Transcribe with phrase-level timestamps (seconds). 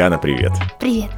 [0.00, 0.52] Яна, привет.
[0.78, 1.10] Привет.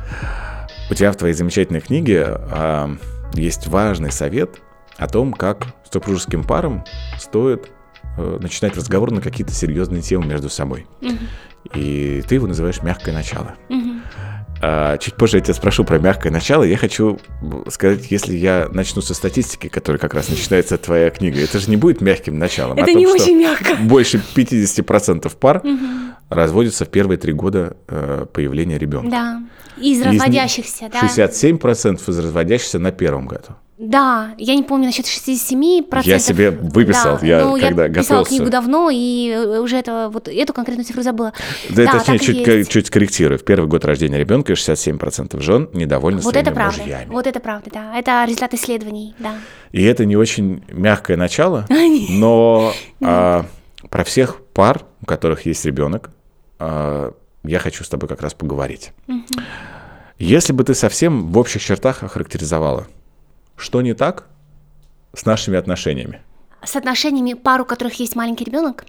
[0.91, 2.91] У тебя в твоей замечательной книге а,
[3.33, 4.58] есть важный совет
[4.97, 6.84] о том, как супружеским парам
[7.17, 7.71] стоит
[8.18, 10.89] а, начинать разговор на какие-то серьезные темы между собой.
[11.00, 11.14] Угу.
[11.75, 13.54] И ты его называешь мягкое начало.
[13.68, 13.91] Угу.
[14.64, 16.62] А, чуть позже я тебя спрошу про мягкое начало.
[16.62, 17.18] Я хочу
[17.68, 21.77] сказать, если я начну со статистики, которая как раз начинается твоя книга, это же не
[21.77, 22.78] будет мягким началом.
[22.78, 23.74] Это том, не очень мягко.
[23.80, 25.78] Больше 50% пар Угу.
[26.30, 29.10] разводятся в первые три года э, появления ребенка.
[29.10, 29.42] Да.
[29.77, 31.01] Из Из разводящихся, да.
[31.09, 33.56] 67% из разводящихся на первом году.
[33.78, 38.18] Да, я не помню насчет 67 Я себе выписал, да, я ну, когда я писала
[38.20, 38.28] готовился.
[38.28, 41.32] книгу давно и э, уже это вот эту конкретную цифру забыла.
[41.70, 42.70] Да, Да, точнее, чуть, есть.
[42.70, 43.38] чуть корректирую.
[43.38, 46.78] В первый год рождения ребенка 67% жен недовольны Вот своими это правда.
[46.80, 47.10] мужьями.
[47.10, 47.98] Вот это правда, да.
[47.98, 49.34] Это результат исследований, да.
[49.73, 51.66] И это не очень мягкое начало,
[52.10, 53.46] но а,
[53.88, 56.10] про всех пар, у которых есть ребенок,
[56.59, 57.12] а,
[57.42, 58.92] я хочу с тобой как раз поговорить.
[60.18, 62.86] Если бы ты совсем в общих чертах охарактеризовала,
[63.56, 64.28] что не так
[65.14, 66.22] с нашими отношениями?
[66.64, 68.84] С отношениями пар, у которых есть маленький ребенок.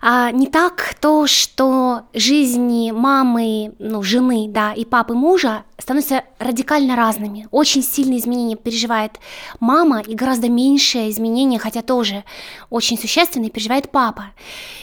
[0.00, 6.94] А, не так то, что жизни мамы, ну, жены, да, и папы мужа становятся радикально
[6.94, 7.48] разными.
[7.50, 9.18] Очень сильные изменения переживает
[9.58, 12.24] мама, и гораздо меньшее изменение, хотя тоже
[12.70, 14.26] очень существенное, переживает папа.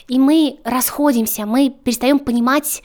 [0.09, 2.83] И мы расходимся, мы перестаем понимать,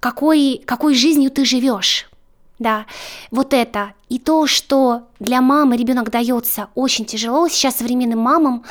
[0.00, 2.10] какой, какой жизнью ты живешь.
[2.58, 2.86] Да,
[3.30, 3.94] вот это.
[4.08, 8.64] И то, что для мамы ребенок дается очень тяжело, сейчас современным мамам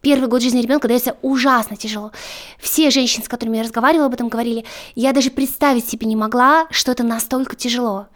[0.00, 2.10] первый год жизни ребенка дается ужасно тяжело.
[2.58, 4.64] Все женщины, с которыми я разговаривала об этом, говорили,
[4.94, 8.08] я даже представить себе не могла, что это настолько тяжело.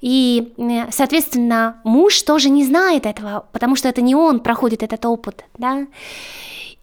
[0.00, 0.52] И,
[0.90, 5.86] соответственно, муж тоже не знает этого, потому что это не он проходит этот опыт, да.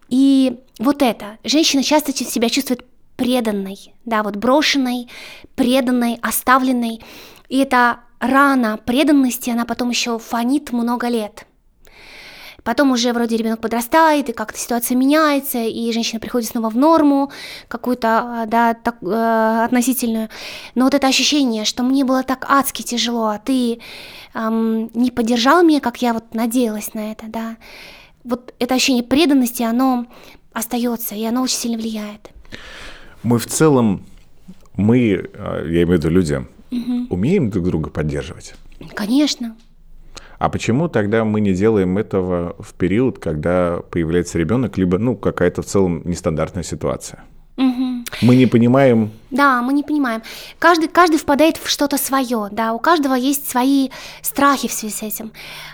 [0.07, 1.37] И вот это.
[1.43, 2.85] Женщина часто себя чувствует
[3.17, 5.09] преданной, да, вот брошенной,
[5.55, 7.01] преданной, оставленной.
[7.49, 11.45] И эта рана преданности, она потом еще фонит много лет.
[12.63, 17.31] Потом уже вроде ребенок подрастает, и как-то ситуация меняется, и женщина приходит снова в норму,
[17.67, 20.29] какую-то, а, да, так, э, относительную.
[20.75, 23.79] Но вот это ощущение, что мне было так адски тяжело, а ты
[24.35, 27.57] эм, не поддержал меня, как я вот надеялась на это, да.
[28.23, 30.05] Вот это ощущение преданности, оно
[30.53, 32.29] остается, и оно очень сильно влияет.
[33.23, 34.05] Мы в целом,
[34.75, 38.55] мы, а, я имею в виду люди, умеем друг друга поддерживать.
[38.93, 39.55] Конечно.
[40.37, 45.61] А почему тогда мы не делаем этого в период, когда появляется ребенок, либо ну какая-то
[45.61, 47.23] в целом нестандартная ситуация?
[47.57, 48.05] Мгм.
[48.21, 50.23] Мы не понимаем, Да, мы не понимаем.
[50.57, 53.89] Каждый, каждый впадает в что-то свое, да, у каждого есть свои
[54.21, 55.31] страхи в связи с этим.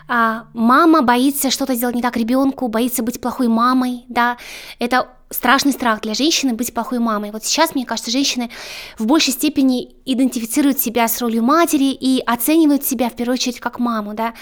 [0.08, 4.38] А, мама боится что-то сделать не так ребенку, боится быть плохой мамой, да,
[4.80, 7.32] это страшный страх для женщины быть плохой мамой.
[7.32, 8.52] Вот сейчас, мне кажется, женщины
[8.98, 13.80] в большей степени идентифицируют себя с ролью матери и оценивают себя в первую очередь как
[13.80, 14.34] маму, да.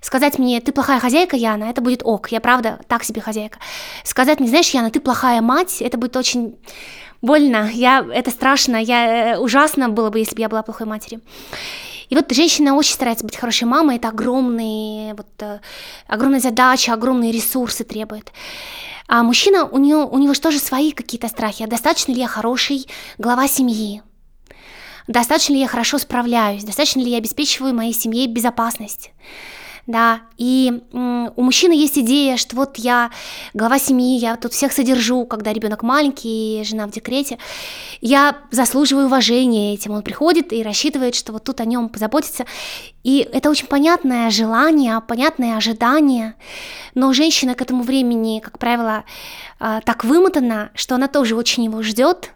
[0.00, 3.58] Сказать мне, ты плохая хозяйка, Яна, это будет ок, я правда так себе хозяйка.
[4.02, 6.56] Сказать мне, знаешь, Яна, ты плохая мать, это будет очень
[7.24, 11.20] больно, я, это страшно, я, э, ужасно было бы, если бы я была плохой матерью.
[12.10, 15.60] И вот женщина очень старается быть хорошей мамой, это огромные, вот, э,
[16.06, 18.32] огромная задача, огромные ресурсы требует.
[19.08, 21.62] А мужчина, у, него, у него же тоже свои какие-то страхи.
[21.62, 22.86] А достаточно ли я хороший
[23.18, 24.02] глава семьи?
[25.08, 26.64] Достаточно ли я хорошо справляюсь?
[26.64, 29.12] Достаточно ли я обеспечиваю моей семье безопасность?
[29.86, 33.10] Да, и у мужчины есть идея, что вот я
[33.52, 37.38] глава семьи, я тут всех содержу, когда ребенок маленький, жена в декрете.
[38.00, 39.92] Я заслуживаю уважения этим.
[39.92, 42.46] Он приходит и рассчитывает, что вот тут о нем позаботиться.
[43.02, 46.34] И это очень понятное желание, понятное ожидание.
[46.94, 49.04] Но женщина к этому времени, как правило,
[49.60, 52.30] а, так вымотана, что она тоже очень его ждет.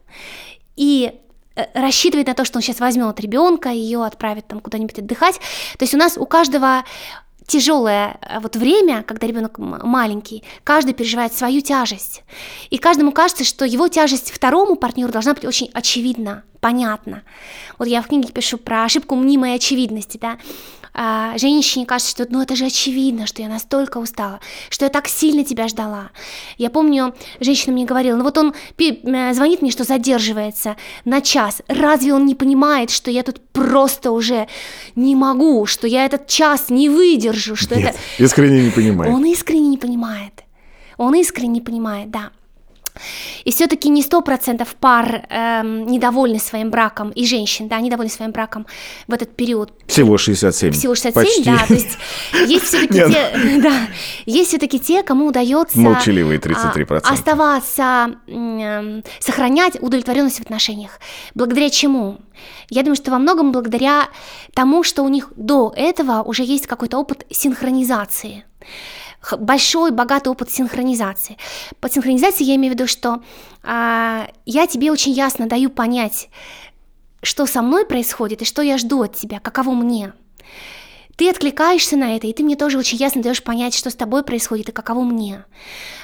[0.77, 1.15] И
[1.57, 5.41] э, рассчитывает на то, что он сейчас возьмет ребенка, ее отправит там куда-нибудь отдыхать.
[5.79, 6.85] То есть у нас у каждого
[7.49, 12.23] тяжелое э, вот время, когда ребенок маленький, каждый переживает свою тяжесть.
[12.71, 17.23] И каждому кажется, что его тяжесть второму партнеру должна быть очень очевидна, понятна.
[17.79, 20.39] Вот я в книге пишу про ошибку мнимой очевидности, да.
[21.01, 25.07] А, женщине кажется, что ну это же очевидно, что я настолько устала, что я так
[25.07, 26.11] сильно тебя ждала.
[26.57, 30.75] Я помню, женщина мне говорила, ну вот он э, звонит мне, что задерживается
[31.05, 31.63] на час.
[31.69, 34.49] Разве он не понимает, что я тут просто уже
[34.97, 38.25] не могу, что я этот час не выдержу, что нет, это...
[38.25, 39.15] искренне не понимаю.
[39.15, 40.33] Он искренне не понимает.
[40.97, 42.33] Он искренне не понимает, да.
[43.45, 48.33] И все-таки не сто процентов пар эм, недовольны своим браком, и женщин, да, недовольны своим
[48.33, 48.67] браком
[49.07, 49.73] в этот период.
[49.87, 50.73] Всего 67.
[50.73, 51.45] Всего 67, Почти.
[51.45, 51.99] да, то есть
[52.47, 53.89] есть все-таки те, да,
[54.27, 55.79] есть все-таки те, кому удается...
[55.79, 57.01] Молчаливые 33%.
[57.05, 61.01] А, оставаться, э, сохранять удовлетворенность в отношениях.
[61.35, 62.19] Благодаря чему?
[62.71, 64.09] Я думаю, что во многом благодаря
[64.55, 68.45] тому, что у них до этого уже есть какой-то опыт синхронизации
[69.37, 71.37] большой, богатый опыт синхронизации.
[71.81, 73.23] Под синхронизацией я имею в виду, что
[73.63, 76.31] а, я тебе очень ясно даю понять,
[77.23, 80.13] что со мной происходит и что я жду от тебя, каково мне.
[81.19, 84.23] Ты откликаешься на это, и ты мне тоже очень ясно даешь понять, что с тобой
[84.23, 85.45] происходит и каково мне.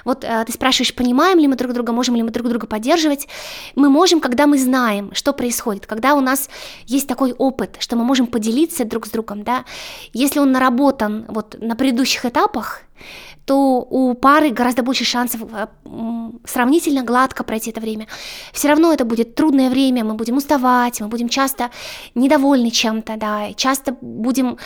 [0.05, 3.29] Вот э, ты спрашиваешь, понимаем ли мы друг друга, можем ли мы друг друга поддерживать.
[3.77, 6.51] Мы можем, когда мы знаем, что происходит, когда у нас
[6.87, 9.65] есть такой опыт, что мы можем поделиться друг с другом, да.
[10.13, 12.83] Если он наработан вот на предыдущих этапах,
[13.45, 15.67] то у пары гораздо больше шансов э,
[16.45, 18.07] сравнительно гладко пройти это время.
[18.53, 21.71] Все равно это будет трудное время, мы будем уставать, мы будем часто
[22.15, 24.57] недовольны чем-то, да, часто будем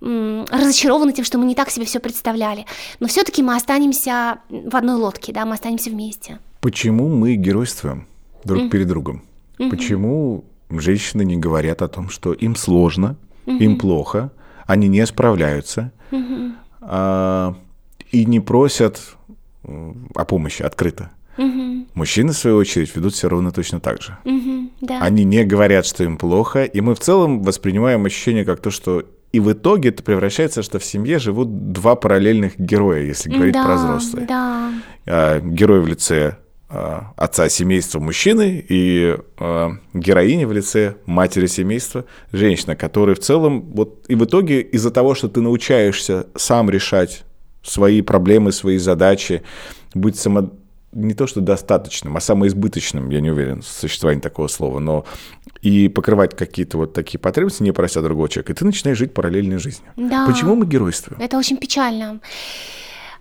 [0.00, 2.66] разочарованы тем, что мы не так себе все представляли.
[3.00, 6.38] Но все-таки мы останемся в одной лодке, да, мы останемся вместе.
[6.60, 8.06] Почему мы геройствуем
[8.44, 8.70] друг mm-hmm.
[8.70, 9.22] перед другом?
[9.58, 9.70] Mm-hmm.
[9.70, 13.16] Почему женщины не говорят о том, что им сложно,
[13.46, 13.58] mm-hmm.
[13.58, 14.32] им плохо,
[14.66, 15.92] они не справляются?
[16.10, 16.52] Mm-hmm.
[16.80, 17.54] А,
[18.14, 19.00] и не просят
[19.64, 21.10] о помощи открыто.
[21.36, 21.86] Угу.
[21.94, 24.16] Мужчины, в свою очередь, ведут себя ровно точно так же.
[24.24, 25.00] Угу, да.
[25.00, 29.04] Они не говорят, что им плохо, и мы в целом воспринимаем ощущение как то, что
[29.32, 33.64] и в итоге это превращается, что в семье живут два параллельных героя, если говорить да,
[33.64, 34.26] про взрослые.
[34.26, 34.72] Да.
[35.06, 36.36] А, герой в лице
[36.68, 43.72] а, отца семейства мужчины и а, героиня в лице матери семейства женщина, которая в целом
[43.74, 47.24] вот и в итоге из-за того, что ты научаешься сам решать
[47.64, 49.42] свои проблемы, свои задачи,
[49.94, 50.50] быть само
[50.92, 55.04] не то что достаточным, а самоизбыточным, я не уверен в существовании такого слова, но
[55.60, 59.58] и покрывать какие-то вот такие потребности, не прося другого человека, и ты начинаешь жить параллельной
[59.58, 59.90] жизнью.
[59.96, 60.26] Да.
[60.26, 61.20] Почему мы геройствуем?
[61.20, 62.20] Это очень печально.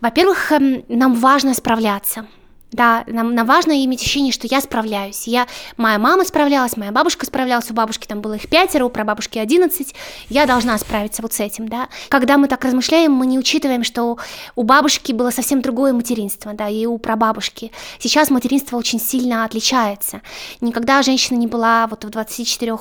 [0.02, 2.28] Во-первых, эм, нам важно справляться.
[2.74, 5.28] Да, нам, нам важно иметь ощущение, что я справляюсь.
[5.28, 5.48] Я,
[5.78, 9.94] моя мама справлялась, моя бабушка справлялась, у бабушки там было их пятеро, у прабабушки одиннадцать,
[10.30, 11.88] я должна справиться вот с этим, да.
[12.10, 14.18] Когда мы так размышляем, мы не учитываем, что
[14.56, 17.72] у бабушки было совсем другое материнство, да, и у прабабушки.
[18.00, 20.22] Сейчас материнство очень сильно отличается.
[20.60, 22.78] Никогда женщина не была вот в 24,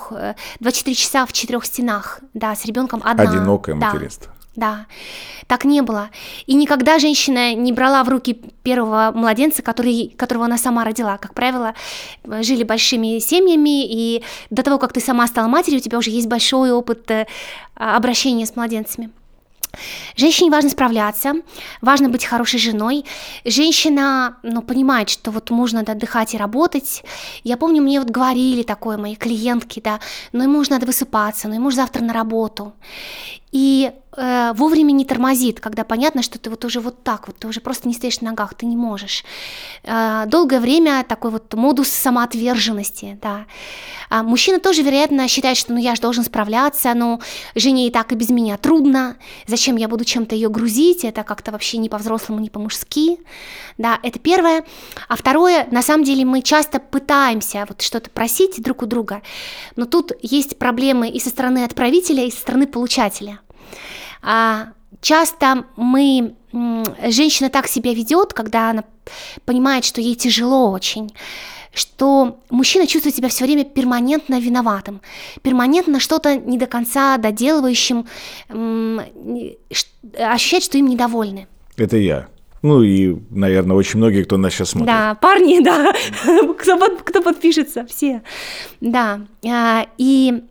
[0.61, 3.25] 24 э, часа в четырех стенах, да, с ребенком одна.
[3.25, 3.93] Одинокое да.
[3.93, 4.33] материнство.
[4.55, 4.87] Да,
[5.47, 6.11] так не было.
[6.47, 11.17] И никогда женщина не брала в руки первого младенца, который, которого она сама родила.
[11.17, 11.75] Как правило,
[12.25, 16.29] жили большими семьями, и до того, как ты сама стала матерью, у тебя уже есть
[16.29, 17.27] большой опыт э,
[17.77, 19.11] обращения с младенцами.
[20.17, 21.33] Женщине важно справляться,
[21.81, 23.07] важно быть хорошей женой.
[23.47, 27.03] Женщина ну, понимает, что вот можно отдыхать и работать.
[27.43, 30.01] Я помню, мне вот говорили такое мои клиентки, да,
[30.33, 32.75] ну ему нужно надо высыпаться, ну ему же завтра на работу
[33.53, 37.47] и э, вовремя не тормозит, когда понятно, что ты вот уже вот так вот, ты
[37.47, 39.25] уже просто не стоишь на ногах, ты не можешь.
[39.85, 43.45] Э, долгое время такой вот модус самоотверженности, да.
[44.09, 47.21] А мужчина тоже, вероятно, считает, что ну я же должен справляться, но
[47.55, 49.17] жене и так и без меня трудно,
[49.47, 53.19] зачем я буду чем-то ее грузить, это как-то вообще не по-взрослому, не по-мужски,
[53.77, 54.65] да, это первое.
[55.09, 59.23] А второе, на самом деле мы часто пытаемся вот что-то просить друг у друга,
[59.77, 63.41] но тут есть проблемы и со стороны отправителя, и со стороны получателя.
[64.23, 64.69] А,
[65.01, 68.85] часто мы, женщина так себя ведет, когда она
[69.45, 71.13] понимает, что ей тяжело очень,
[71.75, 75.01] что мужчина чувствует себя все время перманентно виноватым,
[75.43, 78.07] перманентно что-то не до конца доделывающим,
[80.19, 81.49] ощущать, что им недовольны.
[81.77, 82.29] Это я.
[82.63, 84.95] Ну и, наверное, очень многие, кто нас сейчас смотрит.
[84.95, 85.93] Да, парни, да,
[86.59, 88.23] кто, кто подпишется, все.
[88.81, 90.45] Да, а, и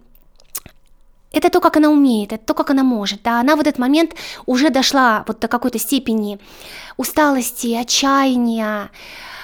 [1.32, 3.24] это то, как она умеет, это то, как она может.
[3.24, 3.40] Да?
[3.40, 6.40] Она в этот момент уже дошла вот до какой-то степени
[6.98, 8.92] усталости, отчаяния,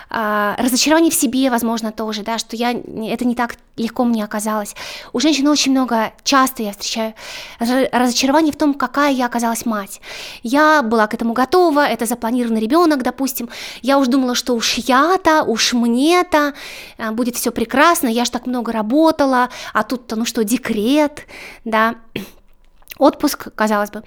[0.10, 4.76] а, разочарование в себе, возможно, тоже, да, что я, это не так легко мне оказалось.
[5.14, 7.14] У женщин очень много, часто я встречаю
[7.60, 10.02] разочарование в том, какая я оказалась мать.
[10.44, 13.50] Я была к этому готова, это запланированный ребенок, допустим.
[13.82, 16.54] Я уж думала, что уж я-то, уж мне-то
[16.98, 21.26] а, будет все прекрасно, я ж так много работала, а тут-то, ну что, декрет,
[21.66, 21.96] да,
[22.98, 24.04] отпуск, казалось бы.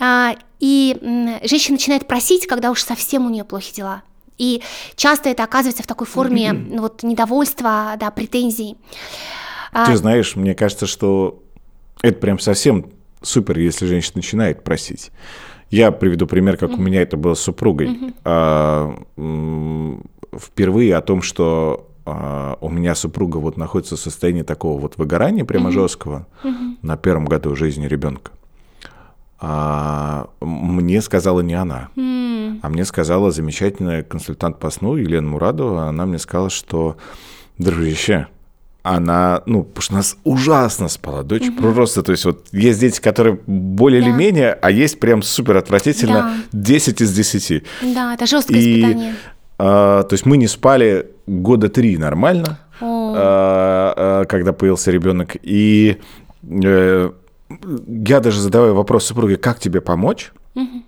[0.00, 0.96] А, и
[1.44, 4.02] женщина начинает просить, когда уж совсем у нее плохие дела.
[4.40, 4.62] И
[4.96, 6.80] часто это оказывается в такой форме mm-hmm.
[6.80, 8.76] вот, недовольства, да, претензий.
[9.70, 11.42] А Ты знаешь, мне кажется, что
[12.00, 12.86] это прям совсем
[13.20, 15.10] супер, если женщина начинает просить.
[15.70, 16.78] Я приведу пример, как mm-hmm.
[16.78, 17.88] у меня это было с супругой.
[17.88, 18.14] Mm-hmm.
[18.24, 18.96] А,
[20.38, 25.44] впервые о том, что а, у меня супруга вот находится в состоянии такого вот выгорания
[25.44, 25.74] прямо mm-hmm.
[25.74, 26.76] жесткого mm-hmm.
[26.80, 28.32] на первом году жизни ребенка.
[29.42, 32.60] А, мне сказала не она, mm.
[32.62, 35.88] а мне сказала замечательная консультант по сну Елена Мурадова.
[35.88, 36.98] Она мне сказала, что,
[37.56, 38.26] дружище,
[38.82, 41.72] она, ну, потому что у нас ужасно спала дочь, угу.
[41.72, 44.08] просто, то есть вот есть дети, которые более да.
[44.08, 46.58] или менее, а есть прям супер отвратительно да.
[46.58, 47.64] 10 из 10.
[47.94, 49.14] Да, это жесткое и, испытание.
[49.58, 55.98] А, то есть мы не спали года три нормально, а, а, когда появился ребенок, и
[56.42, 57.10] э,
[57.86, 60.32] я даже задаваю вопрос супруге, как тебе помочь?
[60.54, 60.84] Угу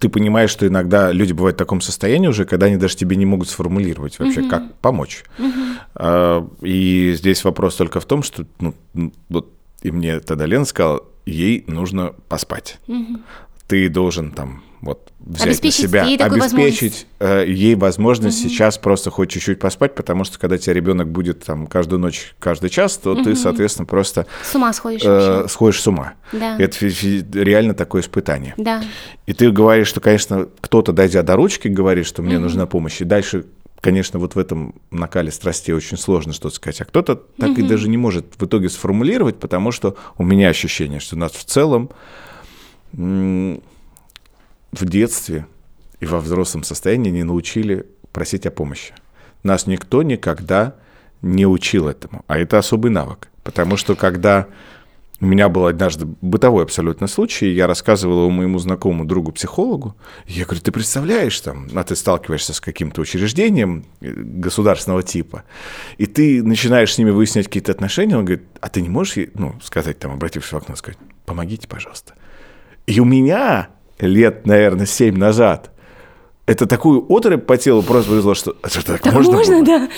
[0.00, 3.26] ты понимаешь, что иногда люди бывают в таком состоянии уже, когда они даже тебе не
[3.26, 4.48] могут сформулировать вообще, угу.
[4.48, 5.24] как помочь.
[5.38, 6.50] Угу.
[6.62, 8.74] И здесь вопрос только в том, что ну,
[9.28, 9.52] вот
[9.82, 12.78] и мне тогда Лена сказала, ей нужно поспать.
[12.88, 13.20] Угу.
[13.66, 18.48] Ты должен там вот взять обеспечить на себя, ей обеспечить э, ей возможность угу.
[18.48, 22.70] сейчас просто хоть чуть-чуть поспать, потому что когда тебя ребенок будет там каждую ночь, каждый
[22.70, 23.24] час, то угу.
[23.24, 25.02] ты, соответственно, просто с ума сходишь.
[25.04, 26.14] Э, сходишь с ума.
[26.32, 26.56] Да.
[26.58, 28.54] Это реально такое испытание.
[28.56, 28.82] Да.
[29.26, 32.44] И ты говоришь, что, конечно, кто-то, дойдя до ручки, говорит, что мне угу.
[32.44, 33.46] нужна помощь, и дальше
[33.78, 37.60] конечно, вот в этом накале страстей очень сложно что-то сказать, а кто-то так угу.
[37.60, 41.44] и даже не может в итоге сформулировать, потому что у меня ощущение, что нас в
[41.44, 41.90] целом
[42.96, 45.46] в детстве
[46.00, 48.94] и во взрослом состоянии не научили просить о помощи.
[49.42, 50.74] Нас никто никогда
[51.22, 53.28] не учил этому, а это особый навык.
[53.42, 54.48] Потому что когда
[55.20, 60.60] у меня был однажды бытовой абсолютно случай, я рассказывал его моему знакомому другу-психологу, я говорю,
[60.60, 65.44] ты представляешь, там, а ты сталкиваешься с каким-то учреждением э, государственного типа,
[65.96, 69.54] и ты начинаешь с ними выяснять какие-то отношения, он говорит, а ты не можешь, ну,
[69.62, 72.14] сказать, там, обратившись в окно, сказать, помогите, пожалуйста.
[72.86, 75.70] И у меня лет, наверное, семь назад,
[76.46, 79.64] это такую отрыв по телу просто повезло, что это так, так можно, можно было?
[79.64, 79.88] да.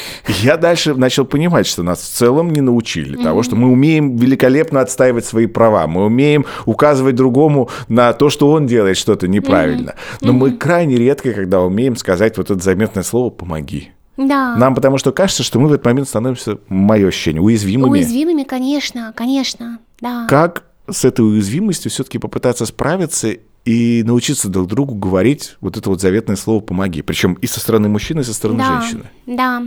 [0.40, 3.22] Я дальше начал понимать, что нас в целом не научили mm-hmm.
[3.22, 8.50] того, что мы умеем великолепно отстаивать свои права, мы умеем указывать другому на то, что
[8.50, 9.90] он делает что-то неправильно.
[9.90, 10.18] Mm-hmm.
[10.22, 10.36] Но mm-hmm.
[10.36, 13.90] мы крайне редко, когда умеем сказать вот это заметное слово «помоги».
[14.16, 14.56] Да.
[14.56, 17.90] Нам потому что кажется, что мы в этот момент становимся, мое ощущение, уязвимыми.
[17.90, 20.26] Уязвимыми, конечно, конечно, да.
[20.28, 26.00] Как с этой уязвимостью все-таки попытаться справиться и научиться друг другу говорить вот это вот
[26.00, 27.02] заветное слово «помоги».
[27.02, 29.10] Причем и со стороны мужчины, и со стороны да, женщины.
[29.26, 29.62] Да,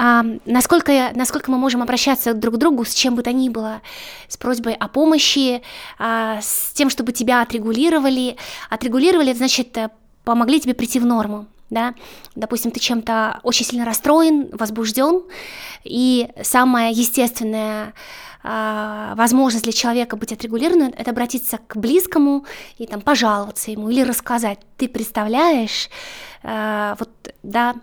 [0.00, 3.82] а, насколько, насколько мы можем обращаться друг к другу с чем бы то ни было,
[4.28, 5.62] с просьбой о помощи,
[5.98, 8.36] а, с тем, чтобы тебя отрегулировали.
[8.70, 9.90] Отрегулировали, это значит, э,
[10.22, 11.46] помогли тебе прийти в норму.
[11.70, 11.94] Да?
[12.36, 15.24] Допустим, ты чем-то очень сильно расстроен, возбужден,
[15.82, 17.92] и самое естественное
[18.42, 22.44] возможность для человека быть отрегулированным, это обратиться к близкому
[22.78, 24.60] и там пожаловаться ему или рассказать.
[24.76, 25.90] Ты представляешь,
[26.42, 27.10] а, вот,
[27.42, 27.74] да,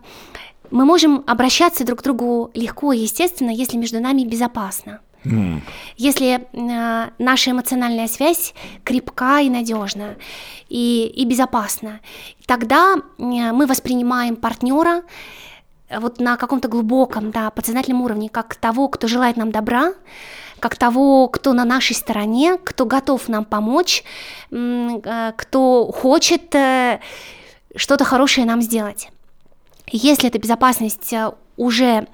[0.71, 5.01] мы можем обращаться друг к другу легко и естественно, если между нами безопасно.
[5.23, 5.61] Mm.
[5.97, 10.17] Если э, наша эмоциональная связь крепка и надежна
[10.69, 11.99] и, и безопасна,
[12.45, 15.03] тогда э, мы воспринимаем партнера
[15.89, 19.93] вот на каком-то глубоком, да, подсознательном уровне, как того, кто желает нам добра,
[20.65, 24.03] как того, кто на нашей стороне, кто готов нам помочь,
[24.49, 27.01] э, кто хочет э,
[27.75, 29.09] что-то хорошее нам сделать.
[29.85, 32.07] Если эта безопасность э, уже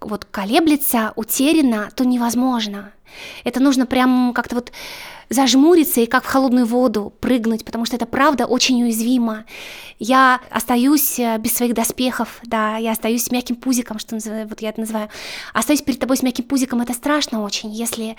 [0.00, 2.92] вот колеблется, утеряна, то невозможно.
[3.44, 4.72] Это нужно прям как-то вот
[5.30, 9.44] зажмуриться и как в холодную воду прыгнуть, потому что это правда очень уязвимо.
[9.98, 14.70] Я остаюсь э, без своих доспехов, да, я остаюсь с мягким пузиком, что вот я
[14.70, 15.08] это называю.
[15.52, 18.16] Остаюсь перед тобой с мягким пузиком, это страшно очень, если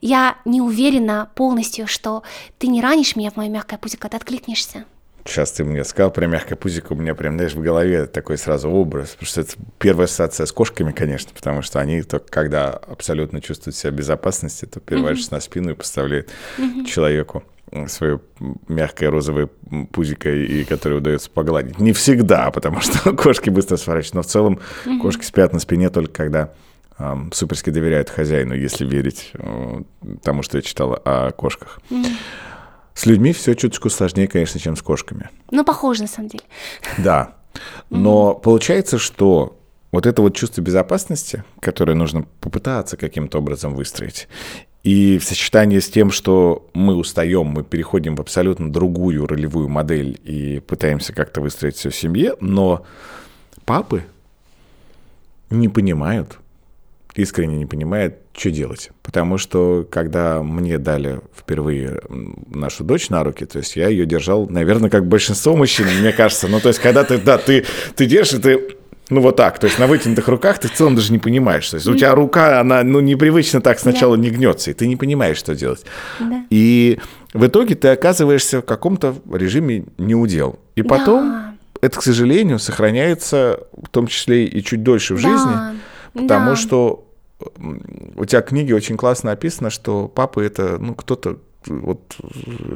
[0.00, 2.22] я не уверена полностью, что
[2.58, 4.84] ты не ранишь меня в мое мягкое пузико, ты откликнешься.
[5.24, 8.68] Сейчас ты мне сказал про мягкое пузико, у меня прям, знаешь, в голове такой сразу
[8.68, 13.40] образ, потому что это первая ассоциация с кошками, конечно, потому что они только когда абсолютно
[13.40, 15.34] чувствуют себя в безопасности, то переваливаются mm-hmm.
[15.34, 16.84] на спину и поставляют mm-hmm.
[16.86, 17.44] человеку
[17.86, 18.20] свое
[18.68, 19.48] мягкое розовое
[19.92, 21.78] пузико, и которое удается погладить.
[21.78, 25.00] Не всегда, потому что кошки быстро сворачиваются, но в целом mm-hmm.
[25.00, 26.52] кошки спят на спине только когда
[26.98, 29.82] эм, суперски доверяют хозяину, если верить э,
[30.22, 31.80] тому, что я читала о кошках.
[31.90, 32.16] Mm-hmm.
[32.94, 35.30] С людьми все чуточку сложнее, конечно, чем с кошками.
[35.50, 36.44] Ну, похоже, на самом деле.
[36.98, 37.34] Да.
[37.90, 38.42] Но mm-hmm.
[38.42, 39.58] получается, что
[39.92, 44.28] вот это вот чувство безопасности, которое нужно попытаться каким-то образом выстроить,
[44.82, 50.20] и в сочетании с тем, что мы устаем, мы переходим в абсолютно другую ролевую модель
[50.24, 52.84] и пытаемся как-то выстроить все в семье, но
[53.64, 54.04] папы
[55.50, 56.38] не понимают,
[57.14, 58.90] искренне не понимают, что делать.
[59.02, 62.00] Потому что, когда мне дали впервые
[62.48, 66.48] нашу дочь на руки, то есть я ее держал, наверное, как большинство мужчин, мне кажется.
[66.48, 68.76] Ну, то есть, когда ты, да, ты, ты держишь, ты
[69.10, 71.68] Ну вот так, то есть на вытянутых руках ты в целом даже не понимаешь.
[71.68, 74.22] То есть у тебя рука, она ну непривычно так сначала да.
[74.22, 75.84] не гнется, и ты не понимаешь, что делать.
[76.18, 76.46] Да.
[76.48, 76.98] И
[77.34, 80.58] в итоге ты оказываешься в каком-то режиме неудел.
[80.76, 81.54] И потом да.
[81.82, 85.28] это, к сожалению, сохраняется в том числе и чуть дольше в да.
[85.28, 85.52] жизни,
[86.14, 86.56] потому да.
[86.56, 87.11] что
[88.16, 92.16] у тебя в книге очень классно описано, что папа это ну кто-то вот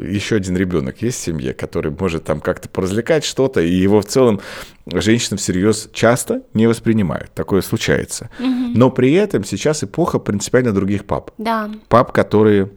[0.02, 4.06] еще один ребенок есть в семье, который может там как-то поразвлекать что-то, и его в
[4.06, 4.40] целом
[4.86, 7.32] женщины всерьез часто не воспринимают.
[7.34, 8.30] Такое случается.
[8.38, 8.48] Угу.
[8.74, 11.30] Но при этом сейчас эпоха принципиально других пап.
[11.38, 11.70] Да.
[11.88, 12.70] Пап, которые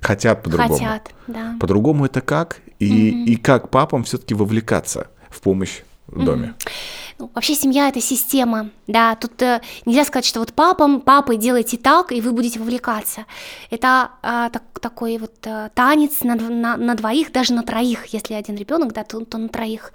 [0.00, 0.74] хотят по-другому.
[0.74, 1.56] Хотят, да.
[1.60, 2.60] По-другому это как?
[2.78, 3.30] И, угу.
[3.30, 6.48] и как папам все-таки вовлекаться в помощь в доме?
[6.48, 6.70] Угу.
[7.18, 11.78] Ну, вообще семья это система, да, тут э, нельзя сказать, что вот папам, папы делайте
[11.78, 13.24] так, и вы будете вовлекаться.
[13.70, 18.34] Это э, так, такой вот э, танец на, на, на двоих, даже на троих, если
[18.34, 19.94] один ребенок, да, то, то на троих.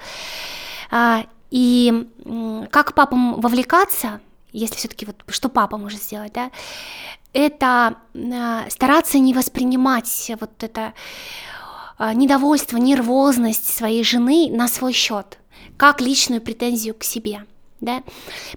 [0.89, 4.19] Э, и э, как папам вовлекаться,
[4.51, 6.49] если все-таки вот что папа может сделать, да,
[7.33, 10.93] это э, стараться не воспринимать вот это
[12.15, 15.37] недовольство, нервозность своей жены на свой счет
[15.81, 17.43] как личную претензию к себе.
[17.79, 18.03] Да?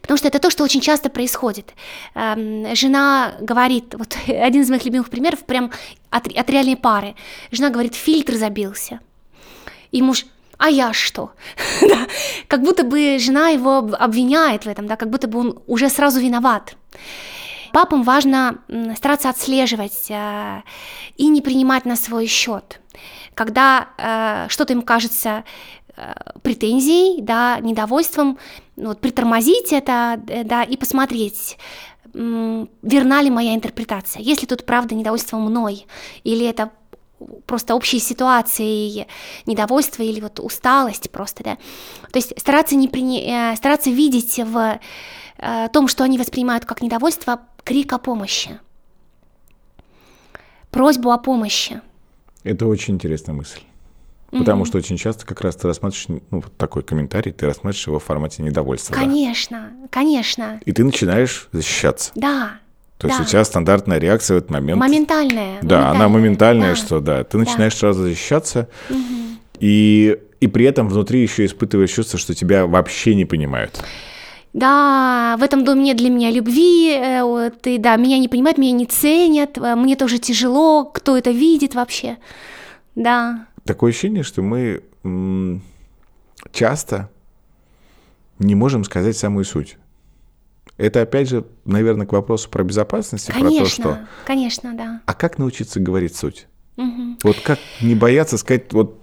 [0.02, 1.72] Потому что это то, что очень часто происходит.
[2.14, 5.70] Эм, жена говорит, вот один из моих любимых примеров, прям
[6.10, 7.14] от, от реальной пары.
[7.50, 9.00] Жена говорит, фильтр забился.
[9.90, 10.26] И муж,
[10.58, 11.32] а я что?
[11.80, 12.06] да.
[12.46, 16.20] Как будто бы жена его обвиняет в этом, да, как будто бы он уже сразу
[16.20, 16.76] виноват.
[17.72, 18.58] Папам важно
[18.96, 20.62] стараться отслеживать э,
[21.16, 22.80] и не принимать на свой счет.
[23.34, 25.44] Когда э, что-то им кажется
[25.96, 28.36] Э, претензией, да, недовольством,
[28.74, 31.56] ну, вот, притормозить это, э, да, и посмотреть,
[32.12, 35.86] верна ли моя интерпретация, если тут правда недовольство мной,
[36.24, 36.70] или это
[37.46, 39.06] просто общей ситуации
[39.46, 41.56] недовольство или вот усталость просто, да.
[42.10, 43.20] То есть стараться, не при...
[43.20, 44.80] Э, стараться видеть в
[45.72, 48.60] том, что они воспринимают как недовольство, крик о помощи,
[50.70, 51.80] просьбу о помощи.
[52.44, 53.60] Это очень интересная мысль.
[54.38, 57.98] Потому что очень часто как раз ты рассматриваешь, ну, вот такой комментарий, ты рассматриваешь его
[57.98, 58.94] в формате недовольства.
[58.94, 59.88] Конечно, да?
[59.90, 60.60] конечно.
[60.64, 62.10] И ты начинаешь защищаться.
[62.14, 62.58] Да.
[62.98, 63.14] То да.
[63.14, 64.80] есть у тебя стандартная реакция в этот момент.
[64.80, 65.58] Моментальная.
[65.62, 65.90] Да, моментальная.
[65.90, 66.76] она моментальная, да.
[66.76, 67.78] что да, ты начинаешь да.
[67.78, 68.98] сразу защищаться, угу.
[69.60, 73.82] и, и при этом внутри еще испытываешь чувство, что тебя вообще не понимают.
[74.52, 78.70] Да, в этом доме нет для меня любви, э, ты, да, меня не понимают, меня
[78.70, 82.18] не ценят, э, мне тоже тяжело, кто это видит вообще,
[82.94, 84.82] да такое ощущение, что мы
[86.52, 87.10] часто
[88.38, 89.76] не можем сказать самую суть.
[90.76, 94.08] Это опять же, наверное, к вопросу про безопасность, конечно, про то, что.
[94.26, 95.00] Конечно, да.
[95.06, 96.46] А как научиться говорить суть?
[96.76, 97.18] Угу.
[97.22, 99.00] Вот как не бояться сказать, вот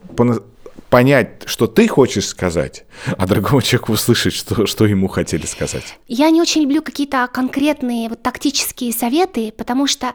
[0.89, 2.84] понять, что ты хочешь сказать,
[3.17, 5.97] а другому человеку услышать, что, что ему хотели сказать.
[6.08, 10.13] Я не очень люблю какие-то конкретные вот тактические советы, потому что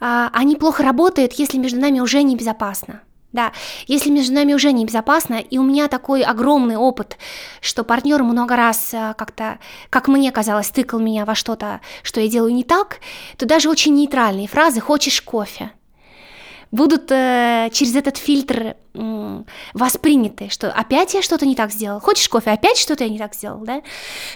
[0.00, 3.02] а, они плохо работают, если между нами уже небезопасно.
[3.32, 3.52] Да,
[3.86, 7.18] если между нами уже небезопасно, и у меня такой огромный опыт,
[7.60, 9.58] что партнер много раз э, как-то,
[9.90, 13.00] как мне казалось, тыкал меня во что-то, что я делаю не так,
[13.36, 15.72] то даже очень нейтральные фразы «хочешь кофе?»
[16.70, 19.42] будут э, через этот фильтр э,
[19.74, 22.00] восприняты, что опять я что-то не так сделал.
[22.00, 22.50] Хочешь кофе?
[22.50, 23.82] Опять что-то я не так сделал, да?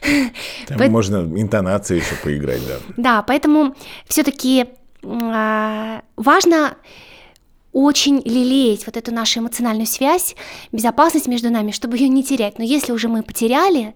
[0.67, 0.85] Там По...
[0.87, 2.75] можно интонации еще поиграть, да.
[2.97, 3.75] Да, поэтому
[4.07, 4.67] все-таки
[5.03, 6.77] э, важно
[7.73, 10.37] очень лелеять вот эту нашу эмоциональную связь,
[10.73, 12.59] безопасность между нами, чтобы ее не терять.
[12.59, 13.95] Но если уже мы потеряли,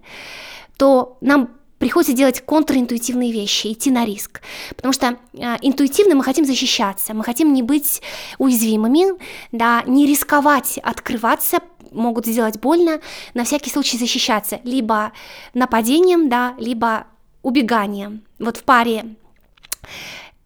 [0.76, 4.40] то нам приходится делать контринтуитивные вещи, идти на риск.
[4.76, 8.02] Потому что э, интуитивно мы хотим защищаться, мы хотим не быть
[8.38, 9.18] уязвимыми,
[9.52, 11.58] да, не рисковать открываться,
[11.92, 13.00] могут сделать больно,
[13.34, 15.12] на всякий случай защищаться либо
[15.54, 17.06] нападением, да, либо
[17.42, 18.22] убеганием.
[18.38, 19.16] Вот в паре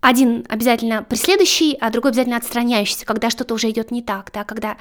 [0.01, 4.77] один обязательно преследующий, а другой обязательно отстраняющийся, когда что-то уже идет не так, да, когда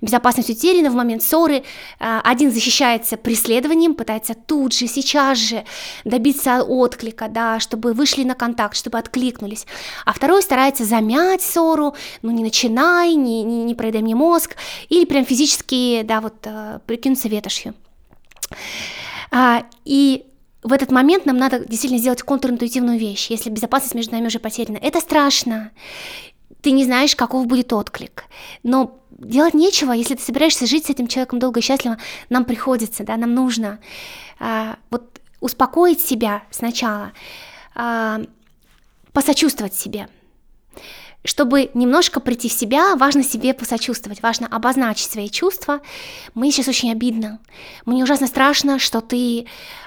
[0.00, 1.62] безопасность утеряна в момент ссоры,
[1.98, 5.64] а, один защищается преследованием, пытается тут же, сейчас же
[6.04, 9.66] добиться отклика, да, чтобы вышли на контакт, чтобы откликнулись,
[10.06, 14.56] а второй старается замять ссору, ну не начинай, не, не, не проедай мне мозг,
[14.88, 17.74] или прям физически, да, вот э, прикинуться ветошью.
[19.30, 20.24] А, и
[20.62, 24.78] в этот момент нам надо действительно сделать контринтуитивную вещь, если безопасность между нами уже потеряна.
[24.78, 25.72] Это страшно.
[26.60, 28.24] Ты не знаешь, каков будет отклик.
[28.62, 31.98] Но делать нечего, если ты собираешься жить с этим человеком долго и счастливо,
[32.28, 33.80] нам приходится, да, нам нужно
[34.38, 37.12] а, вот успокоить себя сначала,
[37.74, 38.22] а,
[39.12, 40.08] посочувствовать себе,
[41.24, 45.80] чтобы немножко прийти в себя, важно себе посочувствовать, важно обозначить свои чувства.
[46.34, 47.38] Мне сейчас очень обидно,
[47.86, 49.46] мне ужасно страшно, что ты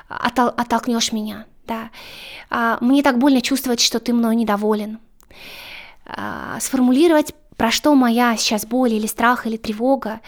[0.09, 1.89] оттол- оттолкнешь меня, да.
[2.49, 4.99] А, мне так больно чувствовать, что ты мной недоволен.
[6.05, 10.21] А, сформулировать, про что моя сейчас боль или страх или тревога,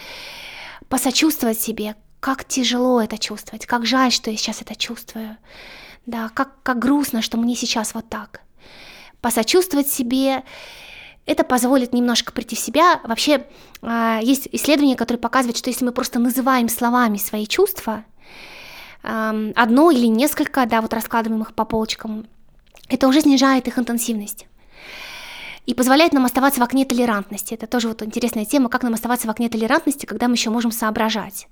[0.88, 5.36] посочувствовать себе, как тяжело это чувствовать, как жаль, что я сейчас это чувствую,
[6.06, 8.40] да, как, как грустно, что мне сейчас вот так.
[9.20, 10.42] Посочувствовать себе,
[11.28, 13.00] это позволит немножко прийти в себя.
[13.04, 13.46] Вообще
[13.82, 18.04] а, есть исследования, которые показывают, что если мы просто называем словами свои чувства,
[19.00, 22.26] одно или несколько, да, вот раскладываем их по полочкам,
[22.88, 24.48] это уже снижает их интенсивность
[25.68, 27.52] и позволяет нам оставаться в окне толерантности.
[27.52, 30.72] Это тоже вот интересная тема, как нам оставаться в окне толерантности, когда мы еще можем
[30.72, 31.46] соображать.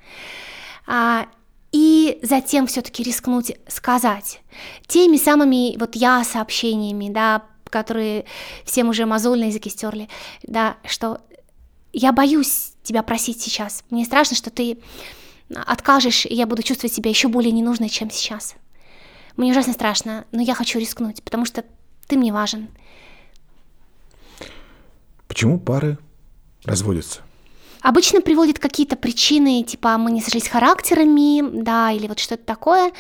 [0.87, 1.27] А,
[1.71, 4.41] и затем все-таки рискнуть сказать
[4.87, 7.43] теми самыми вот я сообщениями, да,
[7.83, 8.25] которые
[8.65, 10.09] всем уже мозоль на языке стерли,
[10.43, 11.21] да, что
[11.93, 13.85] я боюсь тебя просить сейчас.
[13.91, 14.79] Мне страшно, что ты
[15.55, 18.55] откажешь, и я буду чувствовать себя еще более ненужной, чем сейчас.
[19.37, 21.65] Мне ужасно страшно, но я хочу рискнуть, потому что
[22.07, 22.69] ты мне важен.
[25.29, 25.99] Почему пары
[26.65, 27.21] разводятся?
[27.83, 32.93] Обычно приводят какие-то причины, типа мы не сошлись характерами, да, или вот что-то такое.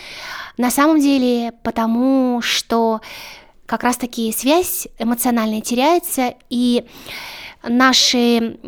[0.59, 3.01] На самом деле, потому что
[3.66, 6.87] как раз-таки связь эмоциональная теряется, и
[7.62, 8.59] наши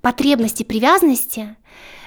[0.00, 1.56] потребности привязанности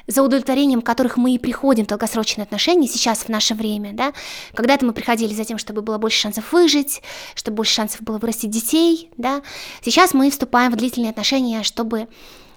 [0.07, 4.13] за удовлетворением которых мы и приходим в долгосрочные отношения сейчас в наше время, да,
[4.53, 7.01] когда-то мы приходили за тем, чтобы было больше шансов выжить,
[7.35, 9.41] чтобы больше шансов было вырастить детей, да,
[9.81, 12.07] сейчас мы вступаем в длительные отношения, чтобы,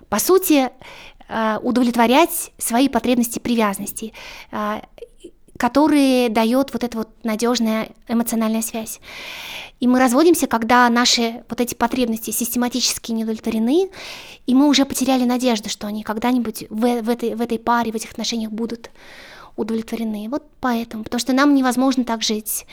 [0.09, 0.71] по сути,
[1.29, 4.13] э, удовлетворять свои потребности привязанности,
[4.51, 4.81] э,
[5.57, 9.01] которые дает вот эта вот надежная эмоциональная связь.
[9.81, 13.91] И мы разводимся, когда наши вот эти потребности систематически не удовлетворены,
[14.47, 17.97] и мы уже потеряли надежду, что они когда-нибудь в, в, этой, в этой паре, в
[17.97, 18.91] этих отношениях будут
[19.57, 20.29] удовлетворены.
[20.29, 22.67] Вот поэтому, потому что нам невозможно так жить,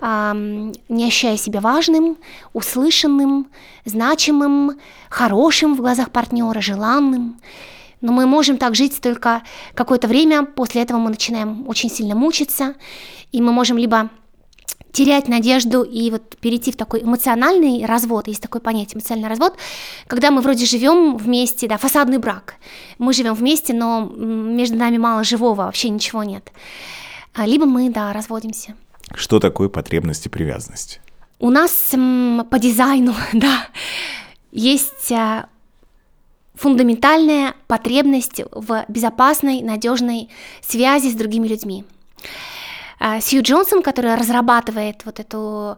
[0.00, 2.16] эм, не ощущая себя важным,
[2.52, 3.48] услышанным,
[3.84, 4.78] значимым,
[5.10, 7.38] хорошим в глазах партнера, желанным.
[8.00, 9.42] Но мы можем так жить только
[9.74, 12.74] какое-то время, после этого мы начинаем очень сильно мучиться,
[13.32, 14.10] и мы можем либо
[14.96, 19.54] терять надежду и вот перейти в такой эмоциональный развод, есть такое понятие эмоциональный развод,
[20.06, 22.54] когда мы вроде живем вместе, да, фасадный брак,
[22.96, 26.50] мы живем вместе, но между нами мало живого, вообще ничего нет.
[27.34, 28.74] А, либо мы, да, разводимся.
[29.14, 31.00] Что такое потребности привязанности?
[31.38, 33.68] У нас по дизайну, да,
[34.50, 35.48] есть а,
[36.56, 40.28] фундаментальная потребность в безопасной, надежной
[40.60, 41.84] связи с другими людьми.
[42.98, 45.76] А, Сью Джонсон, которая разрабатывает вот эту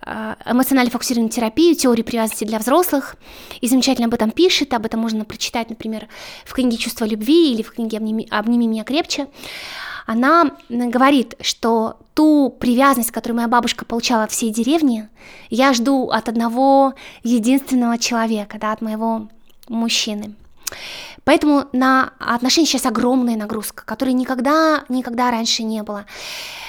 [0.00, 3.16] а, эмоционально фокусированную терапию, теорию привязанности для взрослых,
[3.60, 6.08] и замечательно об этом пишет, об этом можно прочитать, например,
[6.44, 9.26] в книге «Чувство любви» или в книге «Обними, меня крепче»,
[10.06, 15.08] она говорит, что ту привязанность, которую моя бабушка получала от всей деревни,
[15.48, 19.28] я жду от одного единственного человека, да, от моего
[19.72, 20.34] мужчины.
[21.24, 26.06] Поэтому на отношения сейчас огромная нагрузка, которой никогда, никогда раньше не было.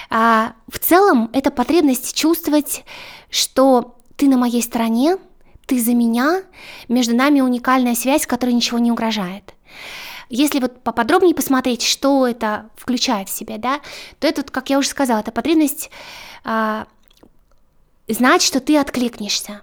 [0.10, 2.84] А, в целом, это потребность чувствовать,
[3.30, 5.18] что ты на моей стороне,
[5.66, 6.44] ты за меня,
[6.88, 9.54] между нами уникальная связь, которая ничего не угрожает.
[10.30, 13.82] Если вот поподробнее посмотреть, что это включает в себя, да,
[14.20, 15.90] то это, как я уже сказала, это потребность
[16.44, 16.88] а,
[18.08, 19.62] знать, что ты откликнешься,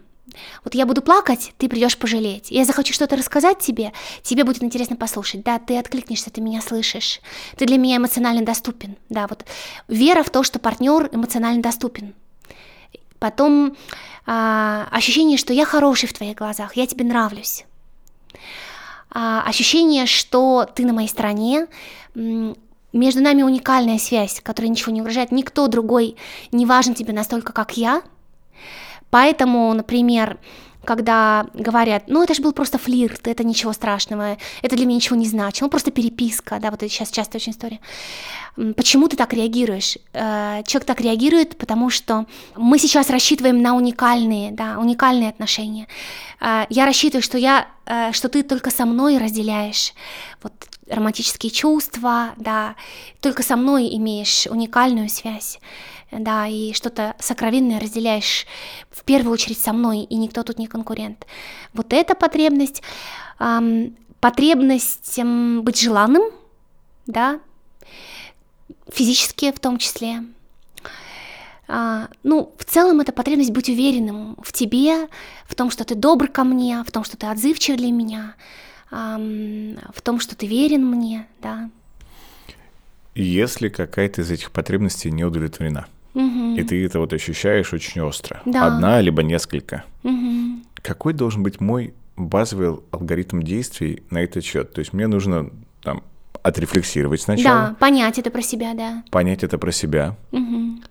[0.65, 2.51] вот я буду плакать, ты придешь пожалеть.
[2.51, 5.43] Я захочу что-то рассказать тебе, тебе будет интересно послушать.
[5.43, 7.21] Да, ты откликнешься, ты меня слышишь.
[7.57, 8.97] Ты для меня эмоционально доступен.
[9.09, 9.45] Да, вот
[9.89, 12.15] вера в то, что партнер эмоционально доступен.
[13.19, 13.77] Потом
[14.27, 17.65] а, ощущение, что я хороший в твоих глазах, я тебе нравлюсь.
[19.11, 21.67] А, ощущение, что ты на моей стороне,
[22.15, 26.17] между нами уникальная связь, которая ничего не угрожает, никто другой
[26.51, 28.03] не важен тебе настолько, как я–
[29.11, 30.39] Поэтому, например,
[30.85, 35.17] когда говорят, ну это же был просто флирт, это ничего страшного, это для меня ничего
[35.17, 37.81] не значит, ну просто переписка, да, вот это сейчас частая очень история.
[38.77, 39.99] Почему ты так реагируешь?
[40.13, 45.87] Э, человек так реагирует, потому что мы сейчас рассчитываем на уникальные, да, уникальные отношения.
[46.41, 49.93] Э, я рассчитываю, что я, э, что ты только со мной разделяешь
[50.43, 50.53] вот
[50.89, 52.75] романтические чувства, да,
[53.21, 55.61] только со мной имеешь уникальную связь
[56.11, 58.47] да, и что-то сокровенное разделяешь
[58.91, 61.27] в первую очередь со мной, и никто тут не конкурент.
[61.73, 62.83] Вот эта потребность,
[63.39, 66.23] эм, потребность эм, быть желанным,
[67.07, 67.41] да,
[68.93, 70.25] физически в том числе,
[71.73, 75.07] А, ну, в целом это потребность быть уверенным в тебе,
[75.47, 78.35] в том, что ты добр ко мне, в том, что ты отзывчив для меня,
[78.91, 81.71] в том, что ты верен мне, да.
[83.15, 86.57] Если какая-то из этих потребностей не удовлетворена, угу.
[86.57, 88.67] и ты это вот ощущаешь очень остро, да.
[88.67, 90.61] одна либо несколько, угу.
[90.83, 94.73] какой должен быть мой базовый алгоритм действий на этот счет?
[94.73, 95.51] То есть мне нужно
[95.83, 96.03] там
[96.43, 97.69] отрефлексировать сначала.
[97.69, 99.03] Да, понять это про себя, да.
[99.11, 100.17] Понять это про себя.
[100.33, 100.83] Угу.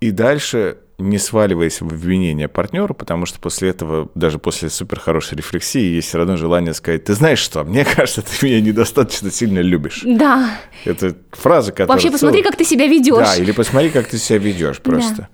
[0.00, 5.36] И дальше не сваливаясь в обвинение партнера, потому что после этого, даже после супер хорошей
[5.36, 9.60] рефлексии, есть все равно желание сказать, ты знаешь что, мне кажется, ты меня недостаточно сильно
[9.60, 10.02] любишь.
[10.04, 10.58] Да.
[10.84, 11.88] Это фраза, которая...
[11.88, 13.26] Вообще посмотри, как ты себя ведешь.
[13.26, 15.28] Да, или посмотри, как ты себя ведешь просто.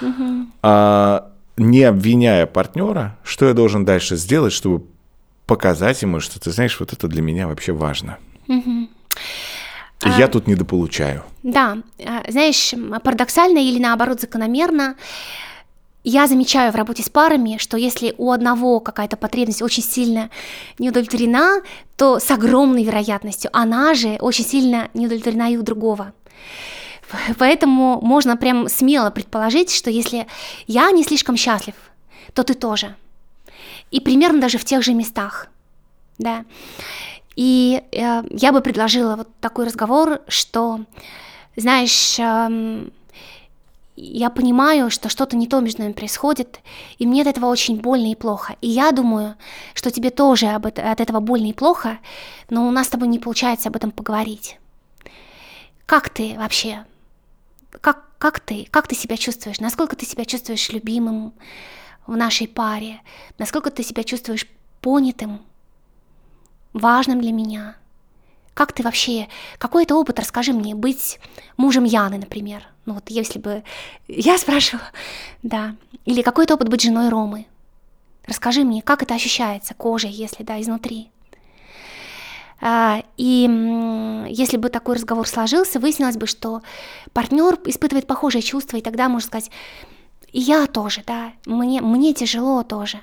[0.00, 0.46] Да.
[0.62, 4.84] А, не обвиняя партнера, что я должен дальше сделать, чтобы
[5.46, 8.18] показать ему, что ты знаешь, вот это для меня вообще важно.
[8.48, 8.88] Угу.
[10.18, 11.22] Я а, тут недополучаю.
[11.42, 14.96] Да, а, знаешь, парадоксально или наоборот закономерно,
[16.08, 20.30] я замечаю в работе с парами, что если у одного какая-то потребность очень сильно
[20.78, 21.62] не удовлетворена,
[21.96, 26.12] то с огромной вероятностью она же очень сильно не удовлетворена и у другого.
[27.38, 30.28] Поэтому можно прям смело предположить, что если
[30.68, 31.74] я не слишком счастлив,
[32.34, 32.94] то ты тоже.
[33.90, 35.48] И примерно даже в тех же местах.
[36.18, 36.44] Да.
[37.36, 40.80] И э, я бы предложила вот такой разговор, что,
[41.54, 42.88] знаешь, э,
[43.96, 46.60] я понимаю, что что-то не то между нами происходит,
[46.98, 48.56] и мне от этого очень больно и плохо.
[48.60, 49.36] И я думаю,
[49.74, 51.98] что тебе тоже об это, от этого больно и плохо,
[52.50, 54.58] но у нас с тобой не получается об этом поговорить.
[55.86, 56.84] Как ты вообще?
[57.80, 58.66] Как, как ты?
[58.70, 59.60] Как ты себя чувствуешь?
[59.60, 61.32] Насколько ты себя чувствуешь любимым
[62.06, 63.00] в нашей паре?
[63.38, 64.46] Насколько ты себя чувствуешь
[64.80, 65.40] понятым?
[66.78, 67.76] Важным для меня?
[68.54, 71.18] Как ты вообще, какой это опыт, расскажи мне, быть
[71.56, 72.66] мужем Яны, например.
[72.86, 73.62] Ну вот если бы
[74.08, 74.86] я спрашивала,
[75.42, 75.76] да.
[76.04, 77.46] Или какой это опыт быть женой Ромы.
[78.26, 81.10] Расскажи мне, как это ощущается кожей, если да, изнутри.
[82.60, 83.42] А, и
[84.30, 86.62] если бы такой разговор сложился, выяснилось бы, что
[87.12, 89.50] партнер испытывает похожие чувства, и тогда можно сказать,
[90.32, 93.00] и я тоже, да, мне, мне тяжело тоже.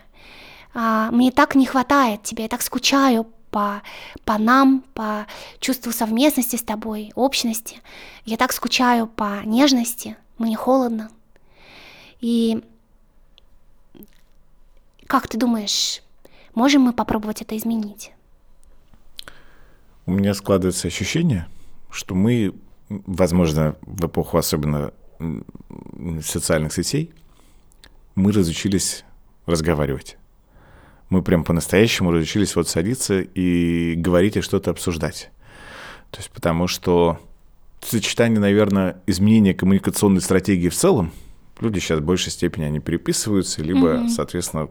[0.73, 3.83] А, мне так не хватает тебя, я так скучаю по,
[4.25, 5.27] по нам, по
[5.59, 7.77] чувству совместности с тобой, общности.
[8.25, 11.09] Я так скучаю по нежности, мне холодно.
[12.19, 12.63] И
[15.05, 16.01] как ты думаешь,
[16.55, 18.11] можем мы попробовать это изменить?
[20.07, 21.47] У меня складывается ощущение,
[21.91, 22.55] что мы,
[22.89, 24.91] возможно, в эпоху особенно
[26.23, 27.13] социальных сетей,
[28.15, 29.05] мы разучились
[29.45, 30.17] разговаривать
[31.09, 35.31] мы прям по-настоящему разучились вот садиться и говорить и что-то обсуждать.
[36.11, 37.19] То есть потому что
[37.81, 41.11] сочетание, наверное, изменения коммуникационной стратегии в целом,
[41.59, 44.09] люди сейчас в большей степени они переписываются, либо, mm-hmm.
[44.09, 44.69] соответственно,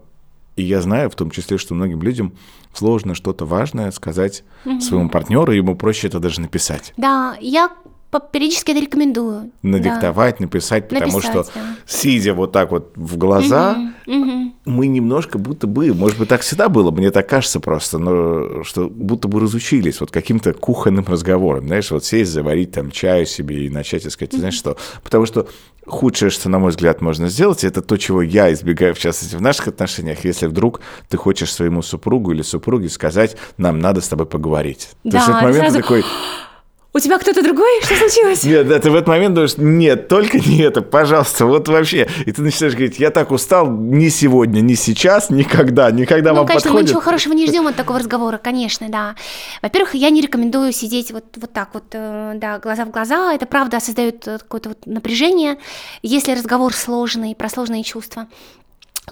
[0.57, 2.35] и я знаю в том числе, что многим людям
[2.75, 4.81] сложно что-то важное сказать mm-hmm.
[4.81, 6.93] своему партнеру, ему проще это даже написать.
[6.97, 7.71] Да, я
[8.21, 9.51] периодически это рекомендую.
[9.63, 10.45] Надиктовать, да.
[10.45, 11.77] написать, потому написать, что, да.
[11.87, 14.53] сидя вот так вот в глаза, угу, угу.
[14.67, 18.89] мы немножко будто бы, может быть, так всегда было, мне так кажется просто, но что
[18.89, 23.71] будто бы разучились вот каким-то кухонным разговором, знаешь, вот сесть, заварить там чаю себе и
[23.71, 24.41] начать искать, угу.
[24.41, 25.49] знаешь что, потому что
[25.87, 29.41] худшее, что, на мой взгляд, можно сделать, это то, чего я избегаю, в частности, в
[29.41, 34.27] наших отношениях, если вдруг ты хочешь своему супругу или супруге сказать, нам надо с тобой
[34.27, 34.91] поговорить.
[35.03, 35.79] Да, То есть этот момент сразу...
[35.81, 36.05] такой
[36.95, 37.81] у тебя кто-то другой?
[37.83, 38.45] Что случилось?
[38.45, 42.09] Нет, да, ты в этот момент думаешь, нет, только не это, пожалуйста, вот вообще.
[42.27, 46.47] И ты начинаешь говорить, я так устал ни сегодня, ни сейчас, никогда, никогда ну, вам
[46.47, 46.85] конечно, подходит.
[46.85, 49.15] мы ничего хорошего не ждем от такого разговора, конечно, да.
[49.63, 53.47] Во-первых, я не рекомендую сидеть вот, вот так вот, э, да, глаза в глаза, это
[53.47, 55.59] правда создает э, какое-то вот напряжение,
[56.03, 58.27] если разговор сложный, про сложные чувства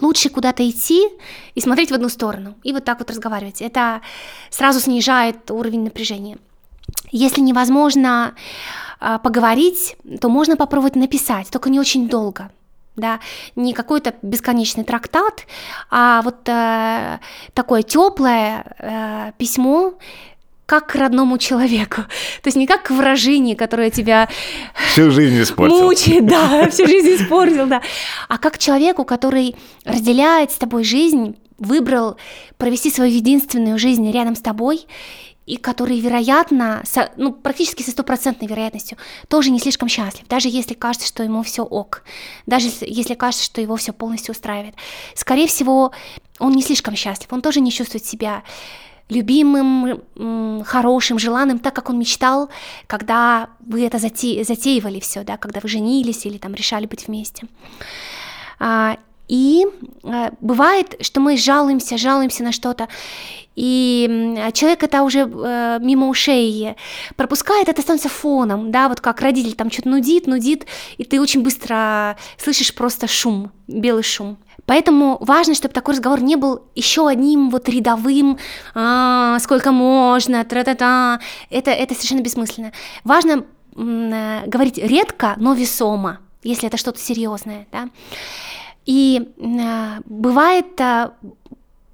[0.00, 1.08] лучше куда-то идти
[1.54, 3.60] и смотреть в одну сторону, и вот так вот разговаривать.
[3.60, 4.02] Это
[4.48, 6.38] сразу снижает уровень напряжения.
[7.10, 8.34] Если невозможно
[9.00, 12.50] э, поговорить, то можно попробовать написать, только не очень долго.
[12.96, 13.20] Да,
[13.56, 15.46] не какой-то бесконечный трактат,
[15.90, 17.18] а вот э,
[17.54, 19.94] такое теплое э, письмо,
[20.70, 22.02] как к родному человеку.
[22.42, 24.28] То есть не как к выражению, которое тебя
[24.92, 25.82] всю жизнь испортил.
[25.82, 27.80] мучает, да, всю жизнь испортил, да.
[28.28, 32.16] А как человеку, который разделяет с тобой жизнь, выбрал
[32.56, 34.86] провести свою единственную жизнь рядом с тобой
[35.46, 38.98] и который, вероятно, со, ну, практически со стопроцентной вероятностью
[39.28, 42.04] тоже не слишком счастлив, даже если кажется, что ему все ок,
[42.46, 44.74] даже если кажется, что его все полностью устраивает.
[45.14, 45.92] Скорее всего,
[46.38, 48.42] он не слишком счастлив, он тоже не чувствует себя
[49.08, 50.00] любимым,
[50.64, 52.48] хорошим, желанным, так как он мечтал,
[52.86, 54.44] когда вы это зате...
[54.44, 57.46] затеивали все, да, когда вы женились или там решали быть вместе.
[59.30, 59.64] И
[60.02, 62.88] э, бывает, что мы жалуемся, жалуемся на что-то,
[63.54, 66.74] и человек это уже э, мимо ушей
[67.14, 70.66] пропускает, это становится фоном, да, вот как родитель там что-то нудит, нудит,
[70.98, 74.36] и ты очень быстро слышишь просто шум, белый шум.
[74.66, 78.36] Поэтому важно, чтобы такой разговор не был еще одним вот рядовым,
[78.74, 81.20] а, сколько можно, тра-та-та.
[81.50, 82.72] Это, это совершенно бессмысленно.
[83.04, 83.44] Важно
[83.76, 87.90] э, говорить редко, но весомо, если это что-то серьезное, да.
[88.90, 90.80] И э, бывает,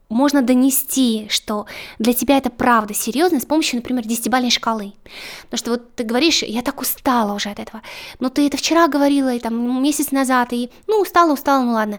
[0.09, 1.66] можно донести, что
[1.98, 4.94] для тебя это правда серьезно с помощью, например, десятибалльной шкалы.
[5.42, 7.82] Потому что вот ты говоришь, я так устала уже от этого.
[8.18, 11.98] Но ты это вчера говорила, и там месяц назад, и ну устала, устала, ну ладно.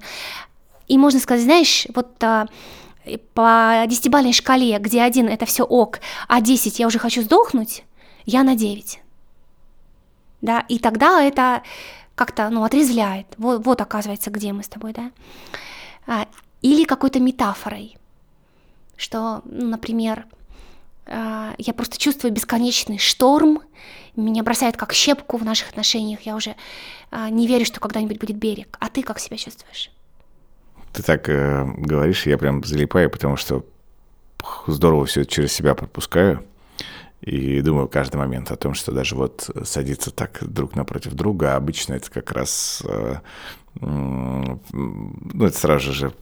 [0.87, 2.47] И можно сказать, знаешь, вот а,
[3.35, 7.83] по десятибалльной шкале, где один это все ок, а 10 я уже хочу сдохнуть,
[8.25, 8.99] я на 9.
[10.41, 11.61] Да, и тогда это
[12.17, 13.27] как-то, ну, отрезвляет.
[13.37, 15.11] Вот, вот оказывается, где мы с тобой, да.
[16.07, 16.27] А,
[16.63, 17.95] или какой-то метафорой,
[18.97, 20.25] что, ну, например,
[21.05, 23.61] а, я просто чувствую бесконечный шторм,
[24.15, 26.55] меня бросает как щепку в наших отношениях, я уже
[27.11, 28.77] а, не верю, что когда-нибудь будет берег.
[28.79, 29.91] А ты как себя чувствуешь?
[30.93, 33.63] Ты так э, говоришь, я прям залипаю, потому что
[34.65, 36.43] здорово все через себя пропускаю.
[37.21, 41.95] И думаю каждый момент о том, что даже вот садиться так друг напротив друга, обычно
[41.95, 43.15] это как раз э,
[43.81, 46.13] ну, это сразу же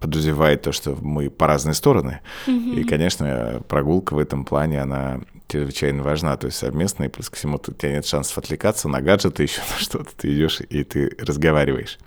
[0.00, 2.20] подразумевает то, что мы по разные стороны.
[2.46, 2.74] Mm-hmm.
[2.74, 6.36] И, конечно, прогулка в этом плане, она чрезвычайно важна.
[6.36, 9.60] То есть совместно, и плюс ко всему у тебя нет шансов отвлекаться на гаджеты, еще
[9.70, 10.10] на что-то.
[10.16, 11.98] Ты идешь и ты разговариваешь.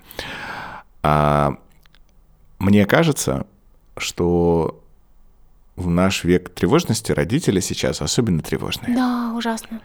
[1.02, 1.58] А
[2.60, 3.46] мне кажется,
[3.98, 4.83] что
[5.76, 8.96] в наш век тревожности родители сейчас особенно тревожные.
[8.96, 9.82] Да, ужасно.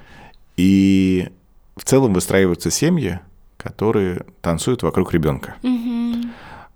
[0.57, 1.29] И
[1.77, 3.21] в целом выстраиваются семьи,
[3.57, 5.57] которые танцуют вокруг ребенка.
[5.63, 6.29] Угу.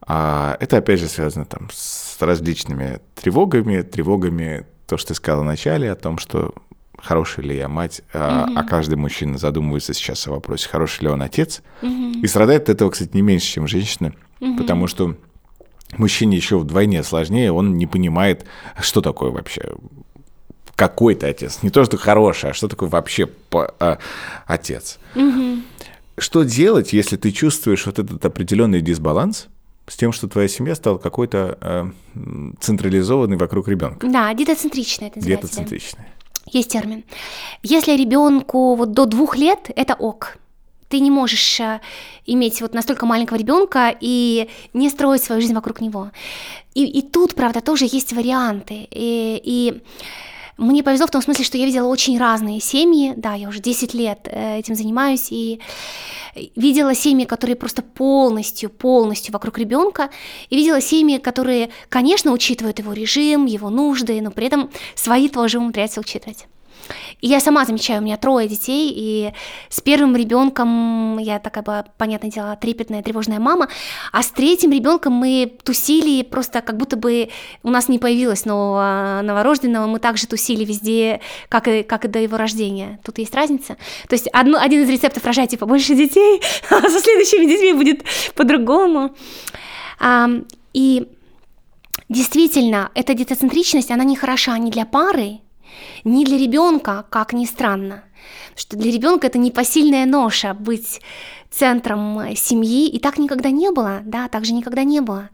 [0.07, 5.91] А это опять же связано там с различными тревогами, тревогами, то, что ты сказала вначале,
[5.91, 6.55] о том, что
[6.99, 8.23] хорошая ли я мать, угу.
[8.23, 11.63] а, а каждый мужчина задумывается сейчас о вопросе, хороший ли он отец.
[11.83, 12.21] Угу.
[12.23, 14.57] И страдает от этого, кстати, не меньше, чем женщина, угу.
[14.57, 15.17] потому что
[15.99, 18.45] мужчине еще вдвойне сложнее, он не понимает,
[18.81, 19.75] что такое вообще
[20.77, 21.59] какой-то отец.
[21.63, 23.99] Не то, что хороший, а что такое вообще по, а,
[24.47, 24.99] отец.
[25.15, 25.63] Угу.
[26.19, 29.49] Что делать, если ты чувствуешь вот этот определенный дисбаланс
[29.87, 31.85] с тем, что твоя семья стала какой-то э,
[32.61, 34.07] централизованной вокруг ребенка?
[34.07, 35.47] Да, детоцентричная это называется.
[35.49, 36.07] Детоцентричная.
[36.07, 36.51] Да.
[36.51, 37.05] Есть термин.
[37.63, 40.37] Если ребенку вот до двух лет, это ок
[40.93, 41.81] ты не можешь э,
[42.27, 46.11] иметь вот настолько маленького ребенка и не строить свою жизнь вокруг него.
[46.75, 48.89] И, и тут, правда, тоже есть варианты.
[48.91, 49.83] И, и
[50.59, 53.15] мне повезло в том смысле, что я видела очень разные семьи.
[53.17, 55.61] Да, я уже 10 лет э, этим занимаюсь и
[56.57, 60.11] видела семьи, которые просто полностью, полностью вокруг ребенка,
[60.51, 65.59] и видела семьи, которые, конечно, учитывают его режим, его нужды, но при этом свои тоже
[65.59, 66.47] умудряются учитывать.
[67.21, 69.33] И я сама замечаю, у меня трое детей, и
[69.69, 73.69] с первым ребенком я такая была, понятное дело, трепетная, тревожная мама,
[74.13, 77.31] а с третьим ребенком мы тусили просто как будто бы
[77.63, 82.19] у нас не появилось нового новорожденного, мы также тусили везде, как и, как и до
[82.19, 82.99] его рождения.
[83.05, 83.77] Тут есть разница.
[84.09, 88.03] То есть одно, один из рецептов рожайте побольше детей, а со следующими детьми будет
[88.35, 89.15] по-другому.
[89.99, 90.29] А,
[90.73, 91.09] и
[92.09, 95.41] действительно, эта детоцентричность, она не хороша ни для пары,
[96.05, 98.05] не для ребенка, как ни странно,
[98.57, 101.01] что для ребенка это непосильная ноша быть
[101.51, 105.29] центром семьи, и так никогда не было, да, так же никогда не было.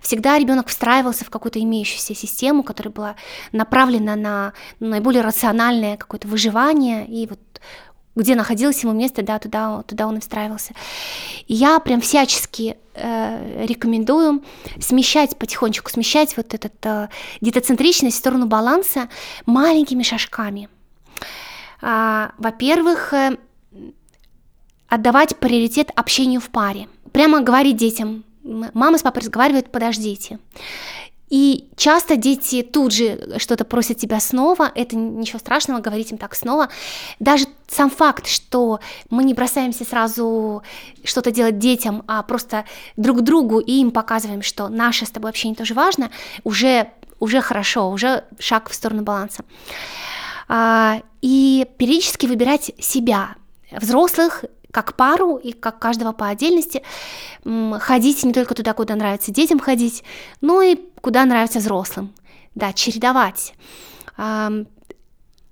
[0.00, 3.16] Всегда ребенок встраивался в какую-то имеющуюся систему, которая была
[3.52, 7.06] направлена на наиболее рациональное какое-то выживание.
[7.06, 7.38] И вот
[8.20, 10.74] где находилось ему место, да, туда, туда он и встраивался.
[11.46, 14.42] И я прям всячески э, рекомендую
[14.80, 17.08] смещать потихонечку, смещать вот этот э,
[17.40, 19.08] детоцентричность в сторону баланса
[19.46, 20.68] маленькими шажками.
[21.82, 23.36] А, во-первых, э,
[24.88, 26.88] отдавать приоритет общению в паре.
[27.12, 30.38] Прямо говорить детям, мама с папой разговаривают, подождите.
[31.30, 36.34] И часто дети тут же что-то просят тебя снова, это ничего страшного, говорить им так
[36.34, 36.68] снова.
[37.20, 40.64] Даже сам факт, что мы не бросаемся сразу
[41.04, 42.64] что-то делать детям, а просто
[42.96, 46.10] друг другу и им показываем, что наше с тобой общение тоже важно,
[46.42, 46.90] уже,
[47.20, 49.44] уже хорошо, уже шаг в сторону баланса.
[50.48, 53.36] А, и периодически выбирать себя,
[53.70, 56.82] взрослых как пару и как каждого по отдельности,
[57.44, 60.04] ходить не только туда, куда нравится детям ходить,
[60.40, 62.12] но и куда нравится взрослым.
[62.54, 63.54] да, чередовать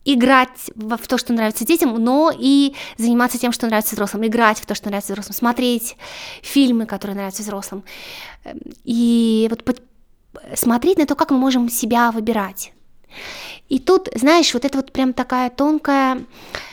[0.05, 4.65] играть в, то, что нравится детям, но и заниматься тем, что нравится взрослым, играть в
[4.65, 5.97] то, что нравится взрослым, смотреть
[6.43, 7.85] фильмы, которые нравятся взрослым.
[8.45, 9.83] Эм, и вот
[10.55, 12.73] смотреть на то, как мы можем себя выбирать.
[13.69, 16.25] И тут, знаешь, вот это вот прям такая тонкая,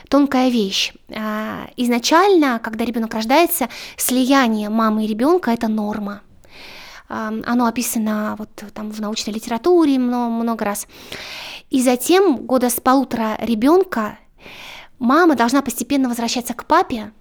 [0.09, 0.93] тонкая вещь.
[1.09, 6.21] А, изначально, когда ребенок рождается, слияние мамы и ребенка это норма.
[7.07, 10.87] Оно описано вот там в научной литературе много, много раз.
[11.69, 14.17] И затем года с полутора ребенка
[14.97, 17.11] мама должна постепенно возвращаться к папе,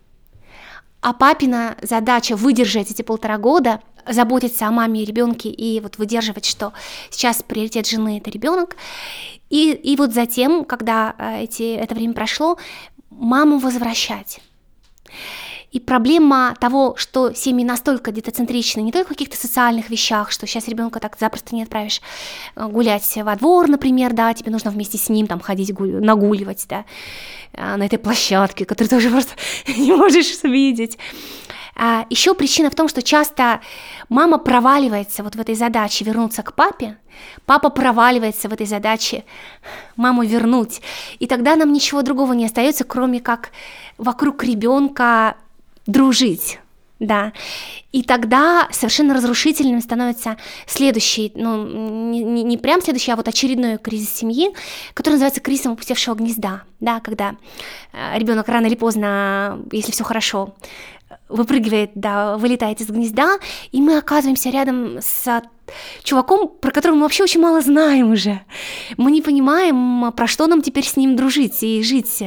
[1.03, 6.45] а папина задача выдержать эти полтора года, заботиться о маме и ребенке и вот выдерживать,
[6.45, 6.73] что
[7.11, 8.77] сейчас приоритет жены это ребенок.
[9.51, 12.59] И, и вот затем, когда э, эти, это время прошло,
[13.11, 14.41] маму возвращать.
[15.75, 20.69] И проблема того, что семьи настолько детоцентричны, не только в каких-то социальных вещах, что сейчас
[20.69, 22.01] ребенка так запросто не отправишь
[22.55, 26.01] э, гулять во двор, например, да, тебе нужно вместе с ним там ходить, гуль...
[26.01, 26.85] нагуливать, да,
[27.53, 29.33] э, на этой площадке, которую ты уже просто
[29.77, 30.97] не можешь видеть.
[31.77, 33.61] А еще причина в том, что часто
[34.09, 36.99] мама проваливается вот в этой задаче вернуться к папе,
[37.47, 39.25] папа проваливается в этой задаче
[39.97, 40.81] маму вернуть,
[41.19, 43.51] и тогда нам ничего другого не остается, кроме как
[43.99, 45.37] вокруг ребенка
[45.87, 46.59] дружить.
[47.01, 47.33] Да.
[47.91, 53.79] И тогда совершенно разрушительным становится следующий, ну, не, не, не прям следующий, а вот очередной
[53.79, 54.55] кризис семьи,
[54.95, 57.35] который называется кризисом опустевшего гнезда, да, когда
[57.93, 60.55] э, ребенок рано или поздно, если все хорошо,
[61.29, 63.39] выпрыгивает, да, вылетает из гнезда,
[63.73, 65.43] и мы оказываемся рядом с
[66.03, 68.41] чуваком, про которого мы вообще очень мало знаем уже.
[68.97, 72.23] Мы не понимаем, про что нам теперь с ним дружить и жить,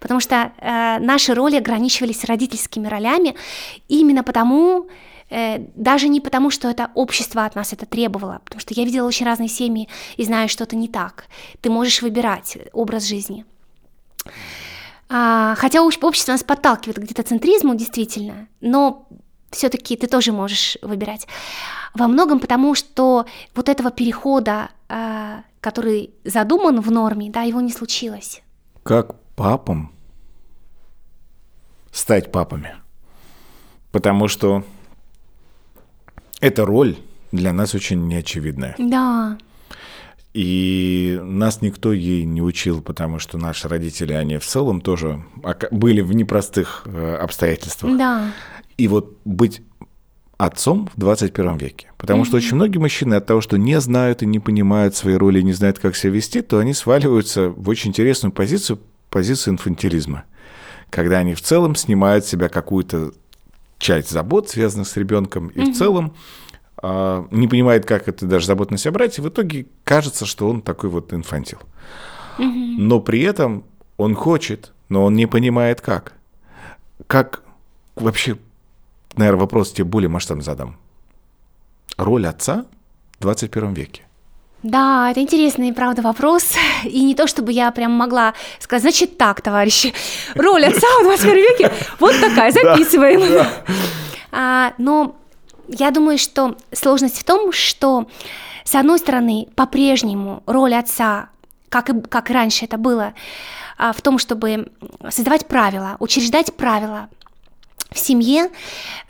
[0.00, 3.34] потому что э, наши роли ограничивались родительскими ролями
[3.88, 4.88] именно потому,
[5.30, 9.06] э, даже не потому, что это общество от нас это требовало, потому что я видела
[9.06, 11.26] очень разные семьи и знаю, что это не так.
[11.60, 13.44] Ты можешь выбирать образ жизни.
[15.08, 19.08] А, хотя общество нас подталкивает к детоцентризму, действительно, но
[19.50, 21.26] все-таки ты тоже можешь выбирать.
[21.94, 27.72] Во многом потому, что вот этого перехода, а, который задуман в норме, да, его не
[27.72, 28.42] случилось.
[28.82, 29.92] Как папам
[31.90, 32.74] стать папами?
[33.90, 34.64] Потому что
[36.40, 36.98] эта роль
[37.32, 38.74] для нас очень неочевидная.
[38.78, 39.38] Да.
[40.34, 45.24] И нас никто ей не учил, потому что наши родители, они в целом тоже
[45.70, 47.96] были в непростых э, обстоятельствах.
[47.96, 48.32] Да.
[48.76, 49.62] И вот быть
[50.38, 51.90] отцом в 21 веке.
[51.98, 52.26] Потому mm-hmm.
[52.26, 55.52] что очень многие мужчины от того, что не знают и не понимают своей роли, не
[55.52, 58.78] знают, как себя вести, то они сваливаются в очень интересную позицию,
[59.10, 60.24] позицию инфантилизма.
[60.90, 63.12] Когда они в целом снимают с себя какую-то
[63.78, 65.72] часть забот, связанных с ребенком, и mm-hmm.
[65.72, 66.14] в целом
[66.82, 70.62] не понимает, как это даже заботно на себя брать, и в итоге кажется, что он
[70.62, 71.58] такой вот инфантил.
[72.38, 72.74] Mm-hmm.
[72.78, 73.64] Но при этом
[73.96, 76.14] он хочет, но он не понимает, как.
[77.06, 77.42] Как
[77.96, 78.38] вообще,
[79.16, 80.76] наверное, вопрос тебе более масштабно задам.
[81.96, 82.66] Роль отца
[83.18, 84.04] в 21 веке.
[84.62, 86.54] Да, это интересный, правда, вопрос.
[86.84, 89.92] И не то, чтобы я прям могла сказать, значит так, товарищи,
[90.34, 93.46] роль отца в 21 веке вот такая, записываем.
[94.30, 95.16] А, но
[95.68, 98.08] я думаю, что сложность в том, что,
[98.64, 101.28] с одной стороны, по-прежнему роль отца,
[101.68, 103.14] как и, как раньше это было,
[103.76, 104.72] а, в том, чтобы
[105.10, 107.08] создавать правила, учреждать правила,
[107.90, 108.50] в семье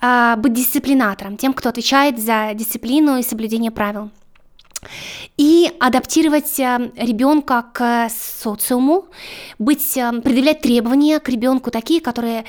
[0.00, 4.10] а, быть дисциплинатором, тем, кто отвечает за дисциплину и соблюдение правил
[5.36, 9.06] и адаптировать э, ребенка к социуму,
[9.58, 12.44] быть, э, предъявлять требования к ребенку такие, которые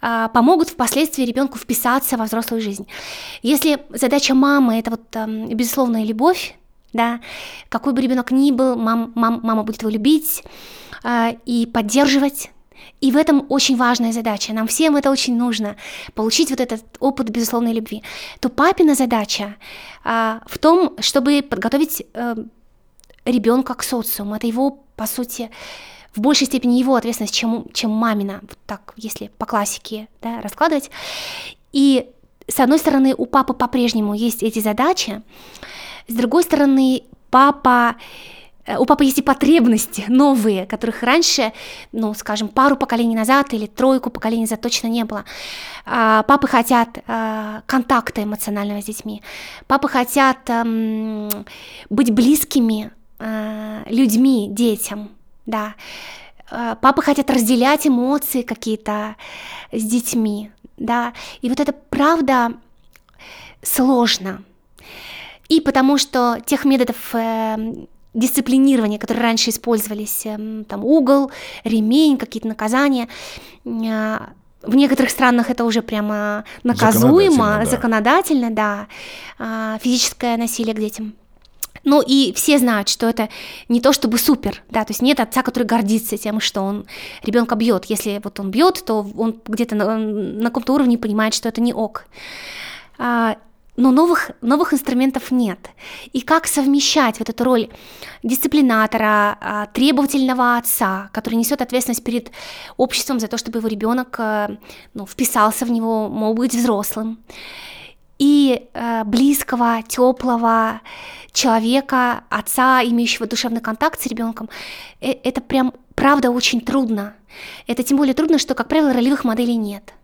[0.00, 2.86] э, помогут впоследствии ребенку вписаться во взрослую жизнь.
[3.42, 6.56] Если задача мамы это вот безусловная любовь,
[6.92, 7.20] да,
[7.68, 10.44] какой бы ребенок ни был, мам, мам, мама будет его любить
[11.44, 12.50] и поддерживать,
[13.00, 14.52] и в этом очень важная задача.
[14.52, 15.76] Нам всем это очень нужно,
[16.14, 18.02] получить вот этот опыт безусловной любви.
[18.40, 19.56] То папина задача
[20.04, 22.36] а, в том, чтобы подготовить а,
[23.24, 24.34] ребенка к социуму.
[24.36, 25.50] Это его, по сути,
[26.14, 30.90] в большей степени его ответственность, чем, чем мамина, вот так, если по классике да, раскладывать.
[31.72, 32.08] И
[32.46, 35.22] с одной стороны, у папы по-прежнему есть эти задачи,
[36.06, 37.96] с другой стороны, папа
[38.66, 41.52] у папы есть и потребности новые, которых раньше,
[41.92, 45.24] ну, скажем, пару поколений назад или тройку поколений назад точно не было.
[45.84, 49.22] А, папы хотят а, контакта эмоционального с детьми.
[49.66, 50.38] Папы хотят
[51.90, 55.10] быть близкими а, людьми, детям,
[55.46, 55.74] да.
[56.50, 59.16] Папы хотят разделять эмоции какие-то
[59.72, 61.12] с детьми, да.
[61.40, 62.52] И вот это правда
[63.62, 64.42] сложно.
[65.48, 71.30] И потому что тех методов э, дисциплинирования, которые раньше использовались, эм, там угол,
[71.64, 73.08] ремень, какие-то наказания.
[73.66, 74.30] А,
[74.62, 78.86] в некоторых странах это уже прямо наказуемо, законодательно, да, законодательно, да.
[79.38, 81.14] А, физическое насилие к детям.
[81.84, 83.28] Ну и все знают, что это
[83.68, 86.86] не то чтобы супер, да, то есть нет отца, который гордится тем, что он
[87.22, 87.84] ребенка бьет.
[87.86, 91.74] Если вот он бьет, то он где-то на, на каком-то уровне понимает, что это не
[91.74, 92.06] ок.
[93.76, 95.58] Но новых, новых инструментов нет.
[96.12, 97.68] И как совмещать вот эту роль
[98.22, 102.30] дисциплинатора, а, требовательного отца, который несет ответственность перед
[102.76, 104.58] обществом за то, чтобы его ребенок э,
[104.94, 107.18] ну, вписался в него, мог быть взрослым,
[108.18, 110.80] и э, близкого, теплого
[111.32, 114.48] человека, отца, имеющего душевный контакт с ребенком,
[115.00, 117.14] э, это прям правда очень трудно.
[117.66, 119.94] Это тем более трудно, что, как правило, ролевых моделей нет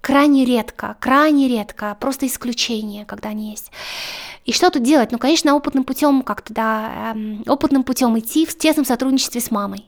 [0.00, 3.70] крайне редко, крайне редко, просто исключение, когда они есть.
[4.44, 5.12] И что тут делать?
[5.12, 9.84] Ну, конечно, опытным путем как-то, да, эм, опытным путем идти в тесном сотрудничестве с мамой.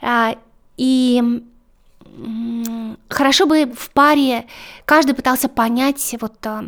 [0.00, 0.34] Э,
[0.76, 1.22] и
[3.08, 4.46] хорошо бы в паре
[4.84, 6.62] каждый пытался понять вот э,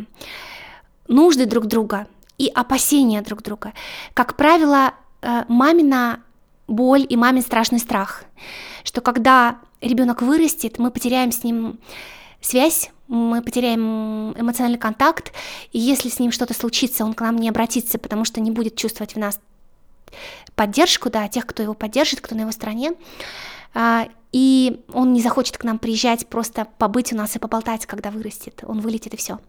[1.07, 3.73] нужды друг друга и опасения друг друга.
[4.13, 6.21] Как правило, э, мамина
[6.67, 8.23] боль и мамин страшный страх,
[8.83, 11.79] что когда ребенок вырастет, мы потеряем с ним
[12.45, 15.31] связь, мы потеряем эмоциональный контакт,
[15.71, 18.75] и если с ним что-то случится, он к нам не обратится, потому что не будет
[18.75, 19.39] чувствовать в нас
[20.55, 22.93] поддержку, да, тех, кто его поддержит, кто на его стороне,
[23.73, 28.11] а, и он не захочет к нам приезжать, просто побыть у нас и поболтать, когда
[28.11, 29.39] вырастет, он вылетит и все.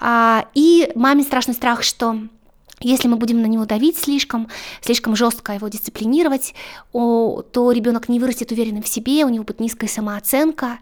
[0.00, 2.16] А, и маме страшный страх, что
[2.80, 4.48] если мы будем на него давить слишком,
[4.80, 6.54] слишком жестко его дисциплинировать,
[6.92, 10.78] то ребенок не вырастет уверенным в себе, у него будет низкая самооценка,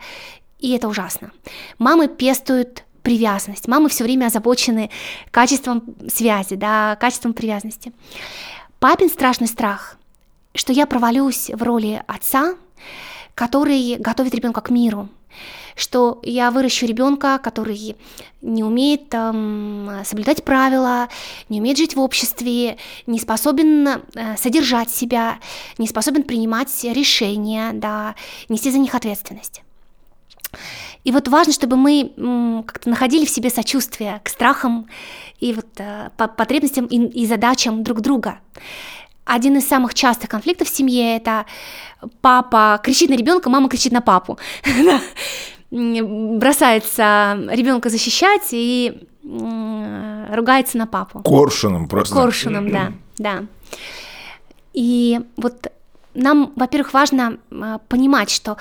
[0.59, 1.33] и это ужасно.
[1.79, 3.69] Мамы пестуют привязанность.
[3.69, 4.91] Мамы все время озабочены
[5.31, 7.93] качеством связи, да, качеством привязанности.
[8.81, 9.97] Папин страшный страх,
[10.55, 12.57] что я провалюсь в роли отца,
[13.35, 15.09] который готовит ребенка к миру,
[15.77, 17.97] что я выращу ребенка, который
[18.41, 21.09] не умеет эм, соблюдать правила,
[21.49, 25.39] не умеет жить в обществе, не способен э, содержать себя,
[25.79, 28.15] не способен принимать решения, да,
[28.49, 29.63] нести за них ответственность.
[31.05, 32.13] И вот важно, чтобы мы
[32.67, 34.89] как-то находили в себе сочувствие к страхам
[35.39, 38.39] и вот э, потребностям и, и задачам друг друга.
[39.25, 41.47] Один из самых частых конфликтов в семье это
[42.21, 44.39] папа кричит на ребенка, мама кричит на папу.
[45.71, 51.23] Бросается ребенка защищать и ругается на папу.
[51.23, 52.15] Коршуном просто.
[52.15, 53.45] Коршуном, да, да.
[54.73, 55.73] И вот
[56.15, 58.57] нам, во-первых, важно э, понимать, что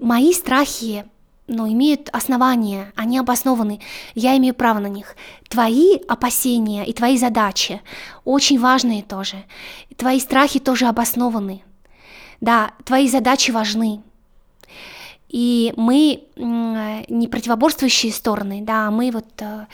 [0.00, 1.04] мои страхи
[1.48, 3.80] но имеют основания, они обоснованы,
[4.14, 5.16] я имею право на них.
[5.48, 7.80] Твои опасения и твои задачи
[8.24, 9.44] очень важные тоже.
[9.96, 11.62] Твои страхи тоже обоснованы.
[12.40, 14.02] Да, твои задачи важны.
[15.28, 19.66] И мы не противоборствующие стороны, да, мы вот э,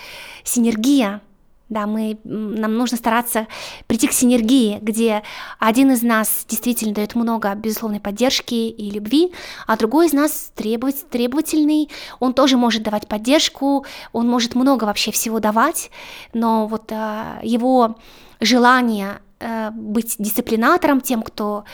[0.42, 1.20] синергия,
[1.68, 3.46] да, мы, нам нужно стараться
[3.86, 5.22] прийти к синергии, где
[5.58, 9.32] один из нас действительно дает много безусловной поддержки и любви,
[9.66, 11.90] а другой из нас требовать, требовательный,
[12.20, 15.90] он тоже может давать поддержку, он может много вообще всего давать,
[16.34, 17.96] но вот э, его
[18.40, 21.64] желание э, быть дисциплинатором, тем, кто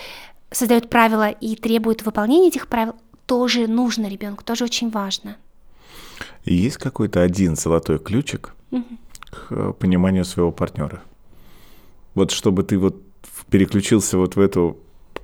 [0.53, 2.95] создает правила и требует выполнения этих правил,
[3.27, 5.37] тоже нужно ребенку, тоже очень важно.
[6.45, 8.85] Есть какой-то один золотой ключик, угу
[9.31, 11.03] к э, пониманию своего партнера.
[12.15, 13.03] Вот чтобы ты вот
[13.51, 14.79] переключился вот в эту,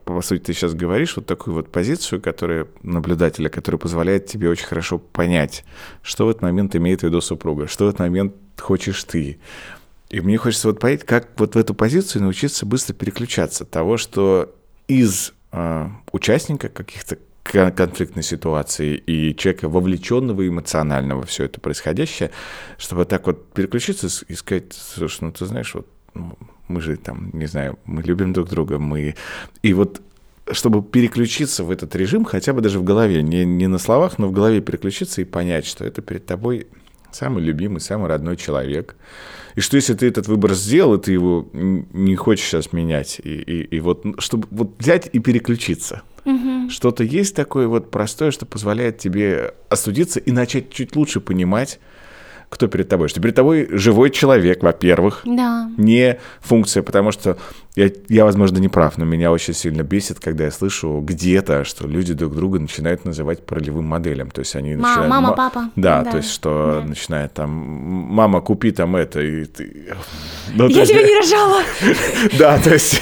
[0.04, 4.66] по сути, ты сейчас говоришь, вот такую вот позицию, которая наблюдателя, которая позволяет тебе очень
[4.66, 5.64] хорошо понять,
[6.02, 9.38] что в этот момент имеет в виду супруга, что в этот момент хочешь ты.
[10.08, 14.54] И мне хочется вот понять, как вот в эту позицию научиться быстро переключаться того, что
[14.86, 17.18] из э, участника каких-то
[17.52, 22.30] конфликтной ситуации и человека, вовлеченного эмоционально во все это происходящее,
[22.78, 26.36] чтобы так вот переключиться и сказать, слушай, ну ты знаешь, вот ну,
[26.68, 29.14] мы же там, не знаю, мы любим друг друга, мы...
[29.62, 30.02] И вот
[30.52, 34.28] чтобы переключиться в этот режим, хотя бы даже в голове, не, не на словах, но
[34.28, 36.68] в голове переключиться и понять, что это перед тобой
[37.10, 38.94] самый любимый, самый родной человек.
[39.56, 43.30] И что если ты этот выбор сделал, и ты его не хочешь сейчас менять, и,
[43.30, 46.70] и, и вот чтобы вот взять и переключиться– Угу.
[46.70, 51.78] Что-то есть такое вот простое, что позволяет тебе остудиться и начать чуть лучше понимать
[52.48, 53.08] кто перед тобой?
[53.08, 55.68] Что перед тобой живой человек, во-первых, Да.
[55.76, 57.36] не функция, потому что
[57.74, 61.86] я, я, возможно, не прав, но меня очень сильно бесит, когда я слышу где-то, что
[61.86, 64.30] люди друг друга начинают называть паролевым моделям.
[64.30, 65.10] То есть они Ма- начинают...
[65.10, 65.70] мама, ма- папа.
[65.76, 66.10] Да, Да.
[66.12, 66.88] то есть что Да.
[66.88, 69.88] начинает там, мама, купи там это, и ты...
[70.54, 71.62] Ну, Я есть- тебя не рожала.
[72.38, 73.00] да, то есть,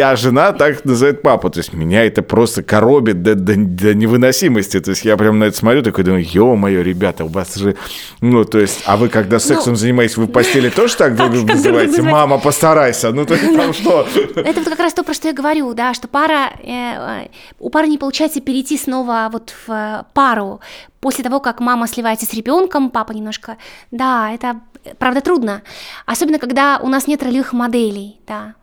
[0.00, 1.50] а жена так называет папу.
[1.50, 4.78] То есть меня это просто коробит до, до- до невыносимости.
[4.80, 7.74] То есть я прям на это смотрю, такой думаю, ё-моё, ребята, у вас же...
[8.20, 11.54] Ну, то есть, а вы когда сексом занимаетесь, вы в постели тоже так друг друга
[11.54, 12.02] называете?
[12.02, 13.12] Мама, постарайся.
[13.12, 14.06] Ну, то есть там что?
[14.36, 17.70] Это вот как раз то, про что я говорю, да, что пара, э, э, у
[17.70, 20.60] пары не получается перейти снова вот в э, пару
[21.00, 23.56] после того, как мама сливается с ребенком, папа немножко,
[23.90, 24.60] да, это
[24.98, 25.62] правда трудно,
[26.04, 28.54] особенно когда у нас нет ролевых моделей, да.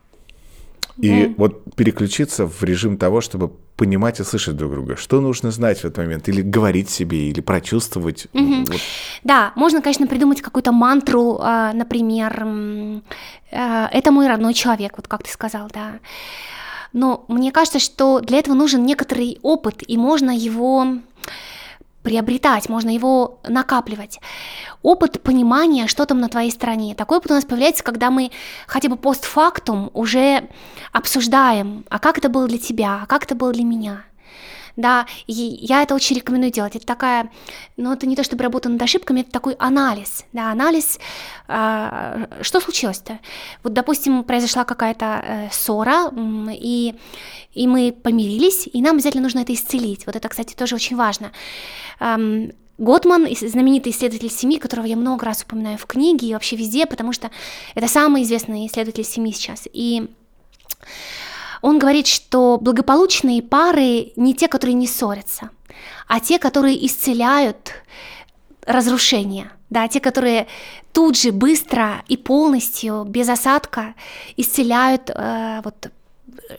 [0.97, 4.95] И вот переключиться в режим того, чтобы понимать и слышать друг друга.
[4.95, 6.29] Что нужно знать в этот момент?
[6.29, 8.27] Или говорить себе, или прочувствовать.
[8.33, 8.79] Вот
[9.23, 12.45] Да, можно, конечно, придумать какую-то мантру, а, например,
[13.51, 15.99] э, это мой родной человек, вот как ты сказал, да.
[16.93, 20.99] Но мне кажется, что для этого нужен некоторый опыт, и можно его
[22.03, 24.19] приобретать, можно его накапливать.
[24.81, 26.95] Опыт понимания, что там на твоей стороне.
[26.95, 28.31] Такой опыт у нас появляется, когда мы
[28.67, 30.49] хотя бы постфактум уже
[30.91, 34.03] обсуждаем, а как это было для тебя, а как это было для меня.
[34.75, 36.75] Да, и я это очень рекомендую делать.
[36.75, 37.29] Это такая,
[37.77, 40.99] ну, это не то чтобы работа над ошибками, это такой анализ, да, анализ,
[41.47, 43.19] а, что случилось-то.
[43.63, 46.11] Вот, допустим, произошла какая-то э, ссора,
[46.49, 46.95] и,
[47.53, 50.07] и мы помирились, и нам обязательно нужно это исцелить.
[50.07, 51.31] Вот это, кстати, тоже очень важно.
[51.99, 57.13] Готман, знаменитый исследователь семьи, которого я много раз упоминаю в книге и вообще везде, потому
[57.13, 57.29] что
[57.75, 59.67] это самый известный исследователь семьи сейчас.
[59.71, 60.09] И
[61.61, 65.51] он говорит, что благополучные пары не те, которые не ссорятся,
[66.07, 67.73] а те, которые исцеляют
[68.65, 70.47] разрушение, да, те, которые
[70.93, 73.95] тут же быстро и полностью, без осадка,
[74.35, 75.91] исцеляют э, вот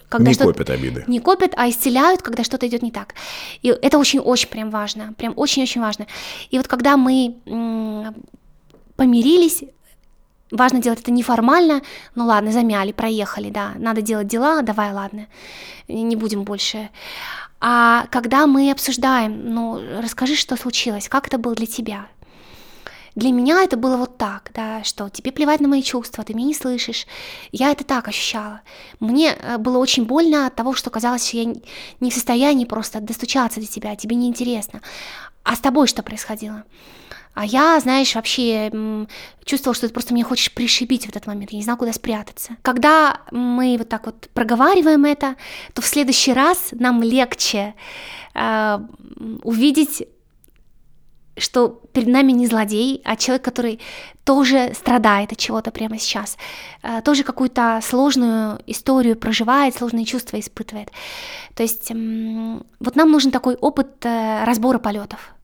[0.08, 1.04] когда не копят обиды.
[1.06, 3.14] не копят, а исцеляют, когда что-то идет не так.
[3.62, 6.06] И это очень-очень прям важно, прям очень-очень важно.
[6.50, 7.36] И вот когда мы
[8.96, 9.64] помирились,
[10.50, 11.82] важно делать это неформально,
[12.14, 15.26] ну ладно, замяли, проехали, да, надо делать дела, давай, ладно,
[15.88, 16.90] не будем больше.
[17.60, 22.08] А когда мы обсуждаем, ну, расскажи, что случилось, как это было для тебя,
[23.14, 26.48] для меня это было вот так, да, что тебе плевать на мои чувства, ты меня
[26.48, 27.06] не слышишь.
[27.52, 28.62] Я это так ощущала.
[28.98, 31.54] Мне э, было очень больно от того, что казалось, что я
[32.00, 34.80] не в состоянии просто достучаться до тебя, тебе неинтересно.
[35.44, 36.64] А с тобой что происходило?
[37.34, 38.70] А я, знаешь, вообще
[39.44, 41.50] чувствовала, что ты просто меня хочешь пришибить в этот момент.
[41.50, 42.56] Я не знала, куда спрятаться.
[42.62, 45.34] Когда мы вот так вот проговариваем это,
[45.72, 47.74] то в следующий раз нам легче
[48.34, 48.78] э,
[49.42, 50.04] увидеть
[51.36, 53.80] что перед нами не злодей, а человек, который
[54.24, 56.36] тоже страдает от чего-то прямо сейчас,
[56.82, 60.90] э, тоже какую-то сложную историю проживает, сложные чувства испытывает.
[61.54, 65.34] То есть вот нам нужен такой опыт э, разбора полетов.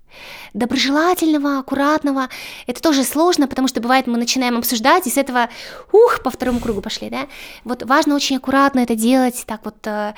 [0.55, 2.28] Доброжелательного, аккуратного.
[2.66, 5.49] Это тоже сложно, потому что бывает мы начинаем обсуждать, и с этого,
[5.93, 7.28] ух, по второму кругу пошли, да?
[7.64, 10.14] Вот важно очень аккуратно это делать, так вот э,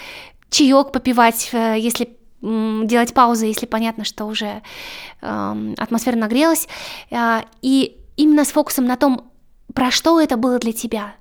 [0.51, 4.63] чаек попивать, если делать паузы, если понятно, что уже
[5.21, 6.69] эм, атмосфера нагрелась,
[7.11, 9.31] э, и именно с фокусом на том,
[9.75, 11.15] про что это было для тебя.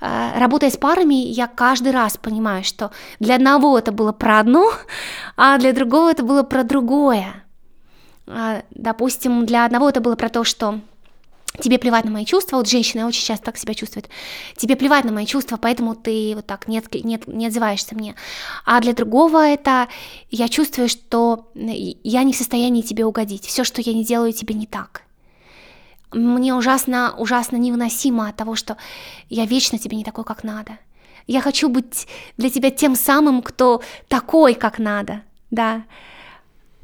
[0.00, 4.72] Э, Работая с парами, я каждый раз понимаю, что для одного это было про одно,
[5.36, 7.44] а для другого это было про другое.
[8.26, 10.80] Э, Допустим, для одного это было про то, что
[11.60, 14.08] тебе плевать на мои чувства, вот женщины очень часто так себя чувствуют,
[14.56, 18.14] тебе плевать на мои чувства, поэтому ты вот так не, не, не отзываешься мне.
[18.64, 19.88] А для другого это
[20.30, 24.54] я чувствую, что я не в состоянии тебе угодить, все, что я не делаю, тебе
[24.54, 25.02] не так.
[26.12, 28.76] Мне ужасно, ужасно невыносимо от того, что
[29.28, 30.78] я вечно тебе не такой, как надо.
[31.26, 35.84] Я хочу быть для тебя тем самым, кто такой, как надо, да.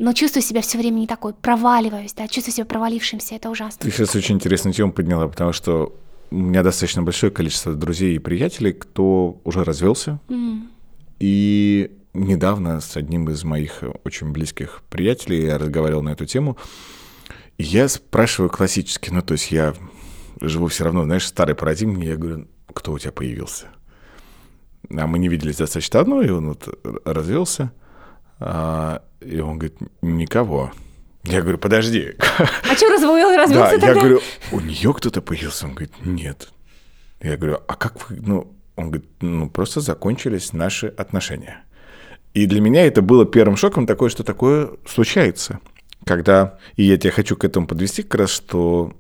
[0.03, 3.79] Но чувствую себя все время не такой, проваливаюсь, да, чувствую себя провалившимся, это ужасно.
[3.83, 5.95] Ты сейчас очень интересную тему подняла, потому что
[6.33, 10.19] у меня достаточно большое количество друзей и приятелей, кто уже развелся.
[10.29, 10.73] М.
[11.21, 16.57] И недавно с одним из моих очень близких приятелей я разговаривал на эту тему.
[17.57, 19.73] И я спрашиваю классически, ну то есть я
[20.41, 23.67] живу все равно, знаешь, в старой парадигме, я говорю, кто у тебя появился?
[24.91, 27.71] А мы не виделись достаточно давно, и он вот развелся.
[28.45, 30.73] А, и он говорит, никого.
[31.25, 32.15] Я говорю, подожди.
[32.39, 34.01] А что развел, Да, развелся я тогда?
[34.01, 34.21] говорю,
[34.51, 35.67] у нее кто-то появился?
[35.67, 36.49] Он говорит, нет.
[37.21, 41.63] Я говорю, а как вы, ну, он говорит, ну, просто закончились наши отношения.
[42.35, 45.61] И для меня это было первым шоком такое, что такое случается.
[46.05, 48.93] когда, и я тебя хочу к этому подвести как раз, что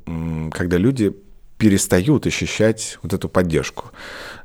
[0.53, 1.13] когда люди
[1.59, 3.91] перестают ощущать вот эту поддержку.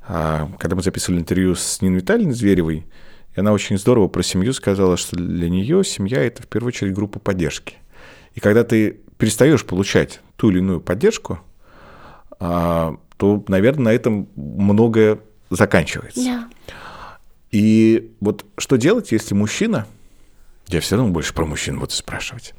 [0.08, 2.86] А, когда мы записывали интервью с Ниной Витальевной Зверевой,
[3.38, 6.95] и она очень здорово про семью сказала, что для нее семья– это в первую очередь
[6.95, 7.75] группа поддержки.
[8.33, 11.39] И когда ты перестаешь получать ту или иную поддержку,
[12.39, 15.19] а, то, наверное, на этом многое
[15.51, 16.19] заканчивается.
[16.19, 16.45] Yeah.
[17.51, 19.85] И вот что делать, если мужчина,
[20.69, 22.55] я все равно больше про мужчин буду спрашивать,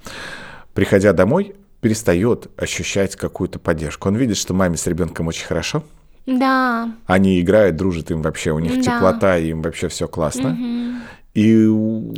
[0.75, 4.09] приходя домой, перестает ощущать какую-то поддержку.
[4.09, 5.83] Он видит, что маме с ребенком очень хорошо.
[6.29, 6.95] Да.
[7.07, 8.83] Они играют, дружат, им вообще, у них да.
[8.83, 10.51] теплота, им вообще все классно.
[10.51, 10.99] Угу.
[11.35, 11.67] И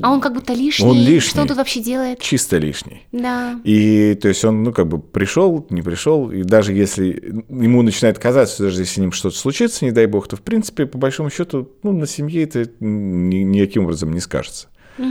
[0.02, 0.86] а он как будто лишний.
[0.86, 1.30] Он лишний.
[1.30, 2.20] Что он тут вообще делает?
[2.20, 3.06] Чисто лишний.
[3.12, 3.60] Да.
[3.64, 8.18] И то есть он, ну, как бы пришел, не пришел, и даже если ему начинает
[8.18, 10.96] казаться, что даже если с ним что-то случится, не дай бог, то в принципе, по
[10.98, 14.68] большому счету, ну, на семье это ни, никаким образом не скажется.
[14.98, 15.06] Угу.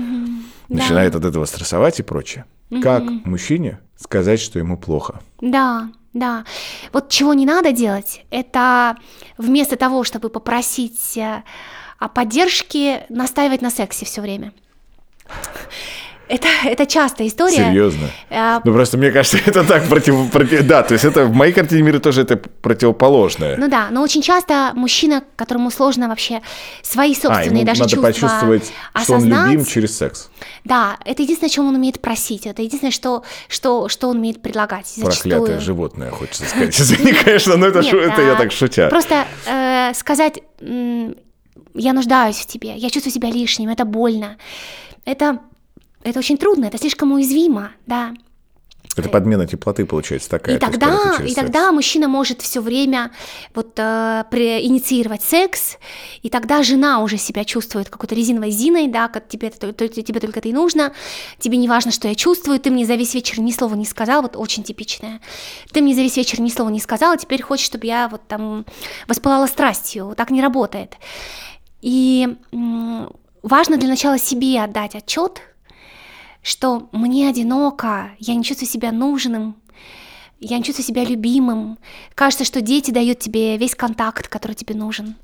[0.69, 1.19] Начинает да.
[1.19, 2.45] от этого стрессовать и прочее.
[2.71, 2.81] Угу.
[2.81, 5.21] Как мужчине сказать, что ему плохо?
[5.39, 5.89] Да.
[6.13, 6.43] Да,
[6.91, 8.97] вот чего не надо делать, это
[9.37, 11.43] вместо того, чтобы попросить э,
[11.99, 14.51] о поддержке, настаивать на сексе все время.
[16.29, 17.55] Это, это частая история.
[17.55, 18.07] Серьезно?
[18.29, 18.61] А...
[18.63, 20.65] Ну просто мне кажется, это так против, против...
[20.67, 23.57] Да, то есть это в моей картине мира тоже это противоположное.
[23.57, 26.41] Ну да, но очень часто мужчина, которому сложно вообще
[26.83, 29.31] свои собственные а, даже надо чувства почувствовать, осознать.
[29.31, 30.29] что он любим через секс.
[30.63, 34.85] Да, это единственное, чем он умеет просить, это единственное, что, что, что он умеет предлагать.
[34.85, 35.35] Зачастую.
[35.35, 36.69] Проклятое животное, хочется сказать.
[36.79, 37.97] Извини, конечно, но это, Нет, шу...
[37.97, 38.87] это я так шутя.
[38.89, 44.37] Просто э, сказать, я нуждаюсь в тебе, я чувствую себя лишним, это больно.
[45.05, 45.39] Это
[46.03, 48.13] это очень трудно, это слишком уязвимо, да.
[48.95, 50.55] Это подмена теплоты получается такая.
[50.55, 53.11] И тогда, и тогда мужчина может все время
[53.53, 55.77] вот э, при, инициировать секс,
[56.21, 60.19] и тогда жена уже себя чувствует какой-то резиновой зиной, да, как тебе, то, то, тебе
[60.19, 60.93] только это и нужно,
[61.37, 64.21] тебе не важно, что я чувствую, ты мне за весь вечер ни слова не сказал,
[64.21, 65.21] вот очень типичное.
[65.71, 68.27] Ты мне за весь вечер ни слова не сказал, а теперь хочешь, чтобы я вот
[68.27, 68.65] там
[69.07, 70.95] воспылала страстью, так не работает.
[71.81, 75.41] И важно для начала себе отдать отчет,
[76.41, 79.55] что мне одиноко, я не чувствую себя нужным,
[80.39, 81.77] я не чувствую себя любимым.
[82.15, 85.15] Кажется, что дети дают тебе весь контакт, который тебе нужен,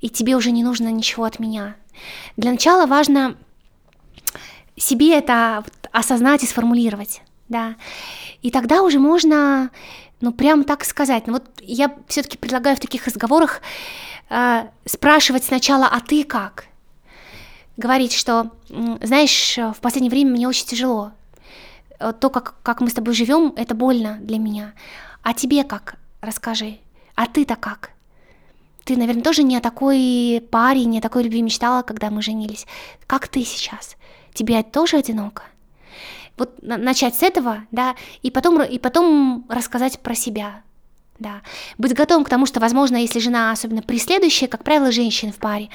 [0.00, 1.76] и тебе уже не нужно ничего от меня.
[2.36, 3.36] Для начала важно
[4.76, 7.76] себе это осознать и сформулировать, да.
[8.42, 9.70] И тогда уже можно,
[10.20, 11.26] ну, прям так сказать.
[11.26, 13.60] Ну, вот я все-таки предлагаю в таких разговорах
[14.30, 16.66] э, спрашивать сначала, а ты как?
[17.76, 21.12] Говорить, что, знаешь, в последнее время мне очень тяжело.
[21.98, 24.72] Э, то, как, как мы с тобой живем, это больно для меня.
[25.22, 25.96] А тебе как?
[26.20, 26.78] Расскажи.
[27.14, 27.90] А ты-то как?
[28.84, 32.66] Ты, наверное, тоже не о такой паре, не о такой любви мечтала, когда мы женились.
[33.06, 33.96] Как ты сейчас?
[34.34, 35.44] Тебе тоже одиноко?
[36.36, 40.62] Вот начать с этого, да, и потом, и потом рассказать про себя,
[41.18, 41.42] да.
[41.78, 45.70] Быть готовым к тому, что, возможно, если жена особенно преследующая, как правило, женщины в паре,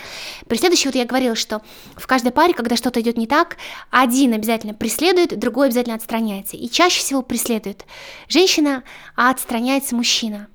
[0.47, 1.61] преследующая, вот я говорила, что
[1.95, 3.57] в каждой паре, когда что-то идет не так,
[3.89, 6.57] один обязательно преследует, другой обязательно отстраняется.
[6.57, 7.85] И чаще всего преследует
[8.27, 8.83] женщина,
[9.15, 10.47] а отстраняется мужчина.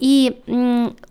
[0.00, 0.32] И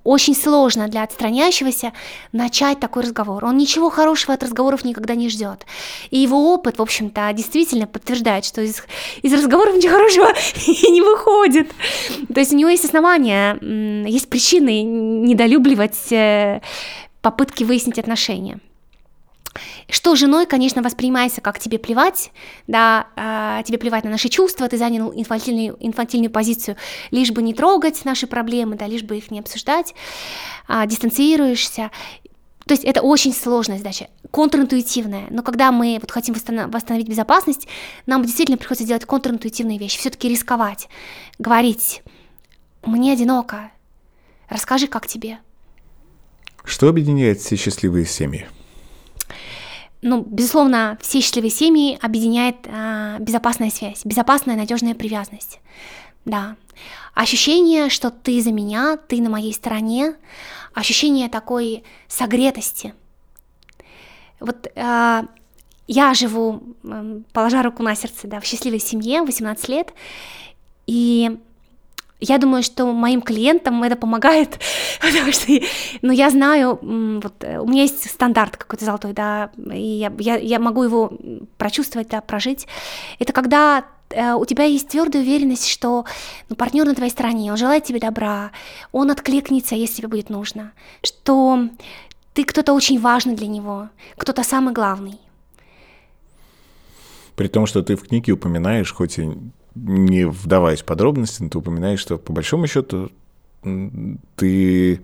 [0.03, 1.93] очень сложно для отстраняющегося
[2.31, 3.45] начать такой разговор.
[3.45, 5.65] Он ничего хорошего от разговоров никогда не ждет.
[6.09, 8.83] И его опыт, в общем-то, действительно подтверждает, что из,
[9.21, 10.27] из разговоров ничего хорошего
[10.91, 11.71] не выходит.
[12.33, 13.57] То есть у него есть основания,
[14.07, 16.61] есть причины недолюбливать э,
[17.21, 18.59] попытки выяснить отношения.
[19.89, 22.31] Что женой, конечно, воспринимается как тебе плевать,
[22.67, 26.77] да, э, тебе плевать на наши чувства, ты занял инфантильную, инфантильную позицию,
[27.11, 29.93] лишь бы не трогать наши проблемы, да, лишь бы их не обсуждать,
[30.67, 31.91] э, дистанцируешься.
[32.65, 35.25] То есть это очень сложная задача, контринтуитивная.
[35.31, 37.67] Но когда мы вот хотим восстановить безопасность,
[38.05, 40.87] нам действительно приходится делать контринтуитивные вещи, все-таки рисковать,
[41.39, 42.03] говорить,
[42.83, 43.71] мне одиноко,
[44.49, 45.39] расскажи, как тебе.
[46.63, 48.47] Что объединяет все счастливые семьи?
[50.01, 55.59] Ну, безусловно, все счастливые семьи объединяет а, безопасная связь, безопасная, надежная привязанность.
[56.25, 56.55] Да.
[57.13, 60.15] Ощущение, что ты за меня, ты на моей стороне,
[60.73, 62.93] ощущение такой согретости.
[64.39, 65.25] Вот а,
[65.87, 66.61] я живу,
[67.33, 69.93] положа руку на сердце, да, в счастливой семье, 18 лет,
[70.87, 71.39] и
[72.19, 74.59] я думаю, что моим клиентам это помогает,
[75.01, 75.53] потому что,
[76.01, 80.35] ну, я знаю, вот э, у меня есть стандарт какой-то золотой, да, и я, я,
[80.35, 81.11] я могу его
[81.57, 82.67] прочувствовать, да, прожить.
[83.19, 86.05] Это когда э, у тебя есть твердая уверенность, что
[86.49, 88.51] ну, партнер на твоей стороне, он желает тебе добра,
[88.91, 91.69] он откликнется, если тебе будет нужно, что
[92.33, 95.19] ты кто-то очень важный для него, кто-то самый главный.
[97.37, 99.31] При том, что ты в книге упоминаешь, хоть и
[99.75, 103.11] не вдаваясь в подробности, но ты упоминаешь, что по большому счету
[104.35, 105.01] ты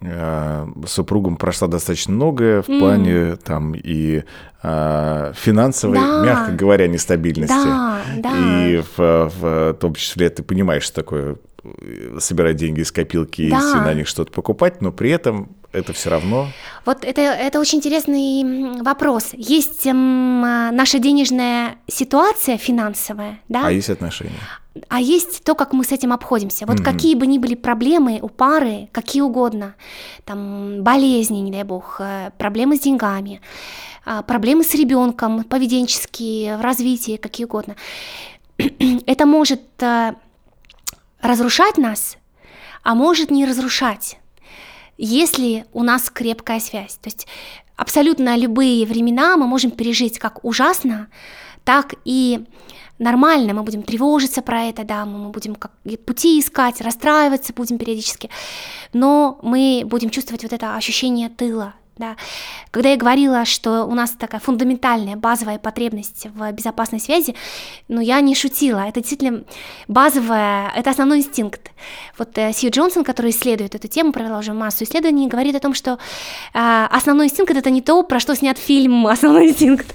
[0.00, 2.78] э, супругом прошла достаточно многое в mm.
[2.78, 4.22] плане там и
[4.62, 6.24] э, финансовой, да.
[6.24, 7.54] мягко говоря, нестабильности.
[7.54, 8.68] Да, да.
[8.68, 11.36] И в, в том числе ты понимаешь, что такое
[12.18, 13.58] собирать деньги из копилки да.
[13.58, 16.48] и на них что-то покупать, но при этом это все равно?
[16.84, 19.30] Вот это, это очень интересный вопрос.
[19.32, 23.66] Есть эм, наша денежная ситуация финансовая, да?
[23.66, 24.40] А есть отношения?
[24.88, 26.64] А есть то, как мы с этим обходимся.
[26.64, 26.84] Вот mm-hmm.
[26.84, 29.74] какие бы ни были проблемы у пары, какие угодно,
[30.24, 33.40] там болезни, не дай бог, э, проблемы с деньгами,
[34.04, 37.76] а, проблемы с ребенком, поведенческие, в развитии, какие угодно.
[39.06, 40.14] это может э,
[41.22, 42.16] разрушать нас,
[42.82, 44.20] а может не разрушать
[45.00, 46.96] если у нас крепкая связь.
[47.00, 47.26] То есть
[47.74, 51.08] абсолютно любые времена мы можем пережить как ужасно,
[51.64, 52.44] так и
[52.98, 55.72] нормально, мы будем тревожиться про это, да, мы будем как
[56.04, 58.28] пути искать, расстраиваться будем периодически,
[58.92, 62.16] но мы будем чувствовать вот это ощущение тыла, да.
[62.70, 67.36] Когда я говорила, что у нас такая фундаментальная базовая потребность в безопасной связи,
[67.88, 69.44] ну, я не шутила, это действительно
[69.86, 71.70] базовая, это основной инстинкт.
[72.18, 75.74] Вот э, Сью Джонсон, который исследует эту тему, провела уже массу исследований, говорит о том,
[75.74, 75.98] что
[76.54, 79.94] э, основной инстинкт это не то, про что снят фильм «Основной инстинкт»,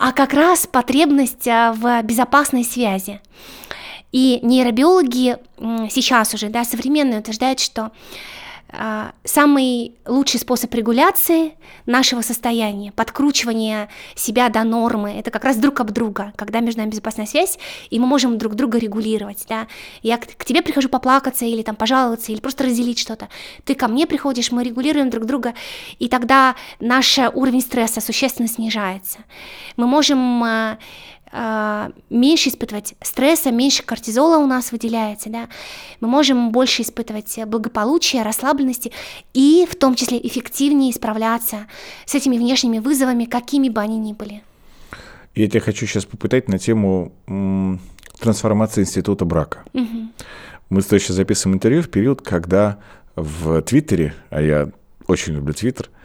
[0.00, 3.20] а как раз потребность э, в безопасной связи.
[4.12, 5.38] И нейробиологи
[5.90, 7.92] сейчас уже, да, современные утверждают, что
[9.24, 11.54] самый лучший способ регуляции
[11.86, 16.90] нашего состояния, подкручивания себя до нормы, это как раз друг об друга, когда между нами
[16.90, 17.58] безопасная связь,
[17.90, 19.66] и мы можем друг друга регулировать, да.
[20.02, 23.28] Я к, тебе прихожу поплакаться или там пожаловаться, или просто разделить что-то.
[23.64, 25.54] Ты ко мне приходишь, мы регулируем друг друга,
[25.98, 29.18] и тогда наш уровень стресса существенно снижается.
[29.76, 30.78] Мы можем а, а,
[31.32, 35.48] меньше испытывать стресса, меньше кортизола у нас выделяется, да,
[36.00, 38.90] мы можем больше испытывать благополучие, расслабленности
[39.32, 41.66] и в том числе эффективнее справляться
[42.04, 44.42] с этими внешними вызовами, какими бы они ни были.
[45.34, 47.80] Я тебя хочу сейчас попытать на тему м,
[48.18, 49.62] трансформации института брака.
[49.72, 50.08] Угу.
[50.70, 52.78] Мы с тобой сейчас записываем интервью в период, когда
[53.14, 54.70] в Твиттере, а я
[55.06, 55.99] очень люблю Твиттер, а,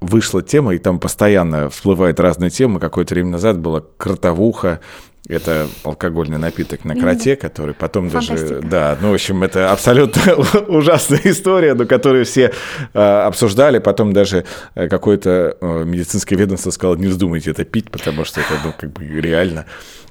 [0.00, 2.78] вышла тема, и там постоянно всплывают разные темы.
[2.78, 4.80] Какое-то время назад была кротовуха,
[5.28, 8.56] это алкогольный напиток на кроте, который потом Фантастика.
[8.56, 8.60] даже...
[8.62, 10.34] Да, ну, в общем, это абсолютно
[10.68, 12.52] ужасная история, но которую все
[12.92, 13.78] э, обсуждали.
[13.78, 18.54] Потом даже э, какое-то э, медицинское ведомство сказало, не вздумайте это пить, потому что это,
[18.64, 19.66] ну, как бы реально.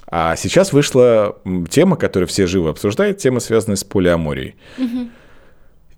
[0.08, 1.38] А сейчас вышла
[1.70, 4.56] тема, которую все живо обсуждают, тема, связанная с полиаморией.
[4.78, 5.10] Угу.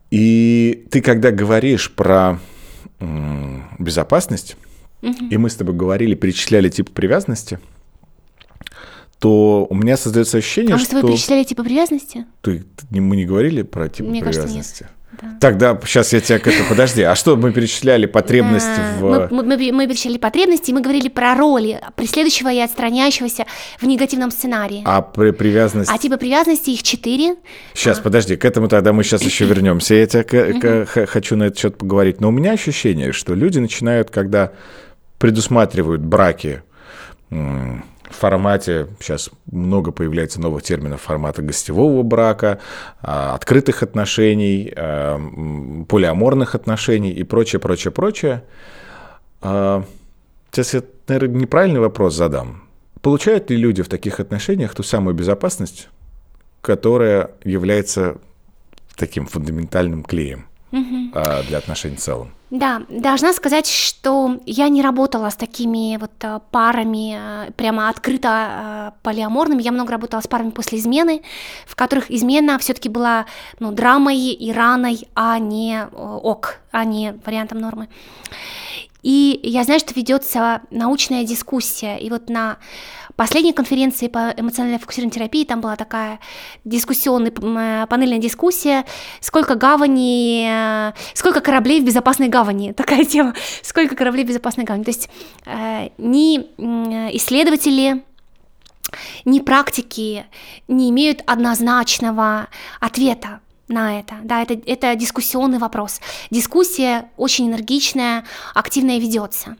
[0.10, 2.40] И ты, когда говоришь про
[3.80, 4.58] безопасность,
[5.02, 5.28] угу.
[5.30, 7.60] и мы с тобой говорили, перечисляли типы привязанности,
[9.20, 10.86] то у меня создается ощущение, а что...
[10.92, 12.26] А мы с тобой перечисляли типы привязанности?
[12.42, 14.54] Ты, мы не говорили про типы Мне привязанности?
[14.56, 14.94] Кажется, нет.
[15.22, 15.38] Да.
[15.40, 17.04] Тогда сейчас я тебя к этому подожди.
[17.04, 18.98] А что мы перечисляли потребности да.
[19.00, 19.32] в.
[19.32, 23.46] Мы, мы, мы перечисляли потребности, и мы говорили про роли преследующего и отстраняющегося
[23.80, 24.84] в негативном сценарии.
[24.86, 25.94] А при привязанности.
[25.94, 27.36] А типа привязанности их четыре.
[27.74, 28.02] Сейчас, а.
[28.02, 29.96] подожди, к этому тогда мы сейчас еще вернемся.
[29.96, 32.22] Я тебя хочу на этот счет поговорить.
[32.22, 34.52] Но у меня ощущение, что люди начинают, когда
[35.20, 36.64] предусматривают браки
[38.16, 42.60] формате, сейчас много появляется новых терминов формата гостевого брака,
[43.02, 45.20] а, открытых отношений, а,
[45.88, 48.44] полиаморных отношений и прочее, прочее, прочее.
[49.42, 49.84] А,
[50.52, 52.64] сейчас я, наверное, неправильный вопрос задам.
[53.02, 55.90] Получают ли люди в таких отношениях ту самую безопасность,
[56.62, 58.18] которая является
[58.96, 61.12] таким фундаментальным клеем угу.
[61.48, 62.32] для отношений в целом?
[62.54, 68.30] Да, должна сказать, что я не работала с такими вот э, парами э, прямо открыто
[68.30, 69.64] э, полиаморными.
[69.64, 71.24] Я много работала с парами после измены,
[71.66, 73.26] в которых измена все-таки была
[73.58, 77.88] ну, драмой и раной, а не ок, а не вариантом нормы.
[79.02, 82.58] И я знаю, что ведется научная дискуссия, и вот на
[83.16, 86.20] последней конференции по эмоциональной фокусированной терапии там была такая
[86.66, 88.86] дискуссионная, э, панельная дискуссия,
[89.20, 94.84] сколько гавани, э, сколько кораблей в безопасной гавани, такая тема, сколько кораблей в безопасной гавани.
[94.84, 95.10] То есть
[95.46, 96.38] э, ни
[97.16, 98.04] исследователи,
[99.26, 100.26] ни практики
[100.68, 102.48] не имеют однозначного
[102.80, 104.16] ответа на это.
[104.24, 106.02] Да, это, это дискуссионный вопрос.
[106.30, 109.58] Дискуссия очень энергичная, активная ведется.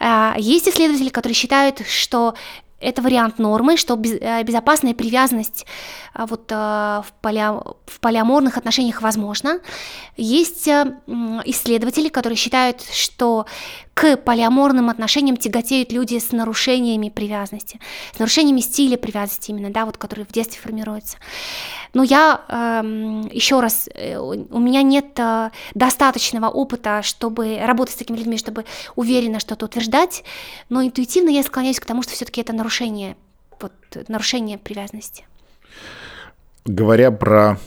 [0.00, 2.34] Э, есть исследователи, которые считают, что
[2.80, 9.60] это вариант нормы, что э, безопасная привязанность а вот в, поля, в полиаморных отношениях возможно.
[10.16, 13.46] Есть исследователи, которые считают, что
[13.96, 17.80] к полиаморным отношениям тяготеют люди с нарушениями привязанности,
[18.14, 21.16] с нарушениями стиля привязанности именно, да, вот которые в детстве формируются.
[21.94, 27.98] Но я эм, еще раз, э, у меня нет э, достаточного опыта, чтобы работать с
[27.98, 30.24] такими людьми, чтобы уверенно что-то утверждать,
[30.68, 33.16] но интуитивно я склоняюсь к тому, что все-таки это нарушение,
[33.58, 33.72] вот,
[34.08, 35.24] нарушение привязанности.
[36.66, 37.58] Говоря про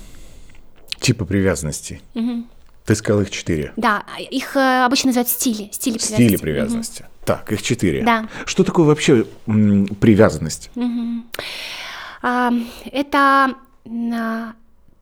[0.99, 2.43] типы привязанности, угу.
[2.85, 3.73] ты сказал их четыре.
[3.77, 6.15] Да, их э, обычно называют стили, стили привязанности.
[6.15, 7.01] Стили привязанности.
[7.03, 7.09] Угу.
[7.25, 8.03] Так, их четыре.
[8.03, 8.27] Да.
[8.45, 10.71] Что такое вообще привязанность?
[10.75, 11.23] Угу.
[12.21, 12.51] А,
[12.85, 13.55] это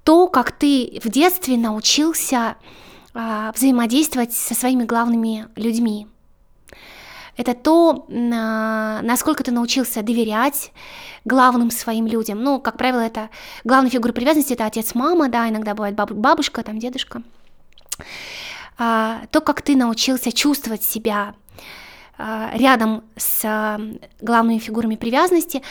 [0.03, 2.55] то, как ты в детстве научился
[3.13, 6.07] а, взаимодействовать со своими главными людьми.
[7.37, 10.71] Это то, насколько ты научился доверять
[11.23, 12.41] главным своим людям.
[12.41, 13.29] Ну, как правило, это
[13.63, 17.21] главная фигура привязанности это отец, мама, да, иногда бывает бабушка, там дедушка.
[18.79, 21.35] А, то, как ты научился чувствовать себя
[22.17, 23.79] а, рядом с
[24.19, 25.61] главными фигурами привязанности,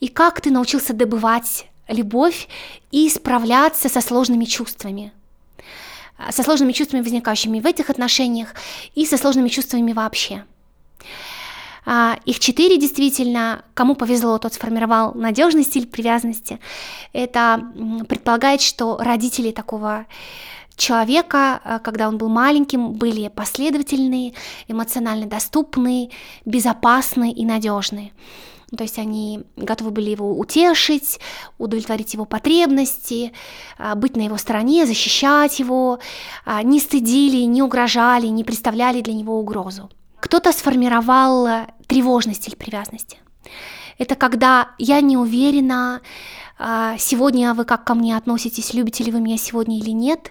[0.00, 2.48] и как ты научился добывать любовь
[2.90, 5.12] и справляться со сложными чувствами.
[6.30, 8.54] Со сложными чувствами, возникающими в этих отношениях,
[8.94, 10.44] и со сложными чувствами вообще.
[11.84, 16.60] А, их четыре действительно, кому повезло, тот сформировал надежный стиль привязанности.
[17.12, 17.60] Это
[18.08, 20.06] предполагает, что родители такого
[20.76, 24.34] человека, а, когда он был маленьким, были последовательные,
[24.68, 26.10] эмоционально доступные,
[26.44, 28.12] безопасные и надежные.
[28.76, 31.20] То есть они готовы были его утешить,
[31.58, 33.32] удовлетворить его потребности,
[33.76, 35.98] а, быть на его стороне, защищать его,
[36.62, 39.90] не стыдили, не угрожали, не представляли для него угрозу.
[40.22, 43.18] Кто-то сформировал э, тревожный стиль привязанности.
[43.98, 46.00] Это когда я не уверена,
[46.58, 50.30] а, сегодня вы как ко мне относитесь, любите ли вы меня сегодня или нет.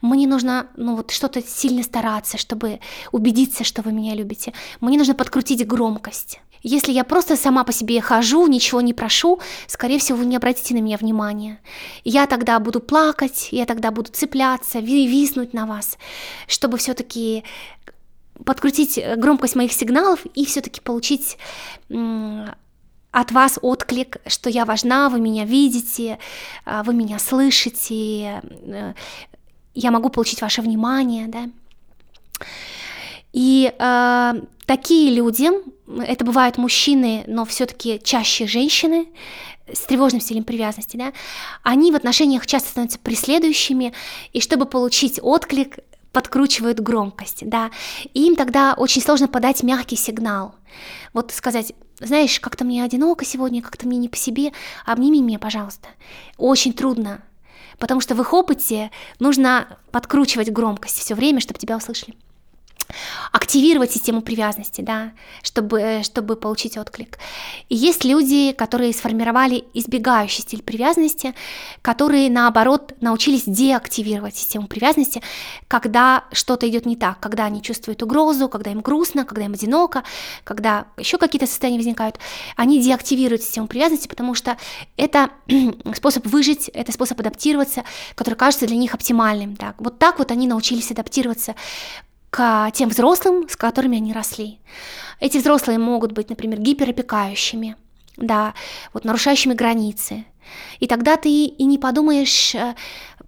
[0.00, 2.78] Мне нужно ну, вот что-то сильно стараться, чтобы
[3.10, 4.52] убедиться, что вы меня любите.
[4.80, 6.40] Мне нужно подкрутить громкость.
[6.62, 10.74] Если я просто сама по себе хожу, ничего не прошу, скорее всего, вы не обратите
[10.74, 11.58] на меня внимания.
[12.04, 15.98] Я тогда буду плакать, я тогда буду цепляться, виснуть на вас,
[16.46, 17.42] чтобы все-таки
[18.44, 21.38] подкрутить громкость моих сигналов и все-таки получить
[23.12, 26.18] от вас отклик, что я важна, вы меня видите,
[26.64, 28.94] а, вы меня слышите, э,
[29.74, 31.50] я могу получить ваше внимание, да.
[33.34, 34.32] И э,
[34.66, 35.48] такие люди,
[36.02, 39.06] это бывают мужчины, но все-таки чаще женщины
[39.70, 41.12] с тревожным стилем привязанности, да,
[41.62, 43.92] они в отношениях часто становятся преследующими,
[44.32, 45.78] и чтобы получить отклик,
[46.12, 47.70] подкручивают громкость, да,
[48.14, 50.54] и им тогда очень сложно подать мягкий сигнал.
[51.12, 54.52] Вот сказать, знаешь, как-то мне одиноко сегодня, как-то мне не по себе,
[54.84, 55.88] обними меня, пожалуйста.
[56.36, 57.22] Очень трудно,
[57.78, 62.14] потому что в их опыте нужно подкручивать громкость все время, чтобы тебя услышали
[63.32, 65.12] активировать систему привязанности, да,
[65.42, 67.18] чтобы, чтобы получить отклик.
[67.68, 71.34] И есть люди, которые сформировали избегающий стиль привязанности,
[71.82, 75.22] которые, наоборот, научились деактивировать систему привязанности,
[75.68, 80.04] когда что-то идет не так, когда они чувствуют угрозу, когда им грустно, когда им одиноко,
[80.44, 82.18] когда еще какие-то состояния возникают,
[82.56, 84.56] они деактивируют систему привязанности, потому что
[84.96, 85.30] это
[85.94, 87.84] способ выжить, это способ адаптироваться,
[88.14, 89.56] который кажется для них оптимальным.
[89.56, 89.76] Так.
[89.78, 91.54] Вот так вот они научились адаптироваться
[92.32, 94.58] к тем взрослым, с которыми они росли.
[95.20, 97.76] Эти взрослые могут быть, например, гиперопекающими,
[98.16, 98.54] да,
[98.94, 100.24] вот нарушающими границы.
[100.80, 102.74] И тогда ты и не подумаешь э,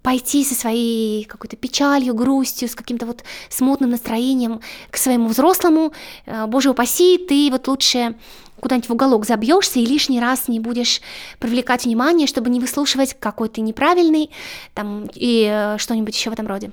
[0.01, 5.93] пойти со своей какой-то печалью, грустью, с каким-то вот смутным настроением к своему взрослому.
[6.25, 8.15] Э, боже упаси, ты вот лучше
[8.59, 10.99] куда-нибудь в уголок забьешься и лишний раз не будешь
[11.37, 14.31] привлекать внимание, чтобы не выслушивать какой то неправильный
[14.73, 16.71] там и э, что-нибудь еще в этом роде.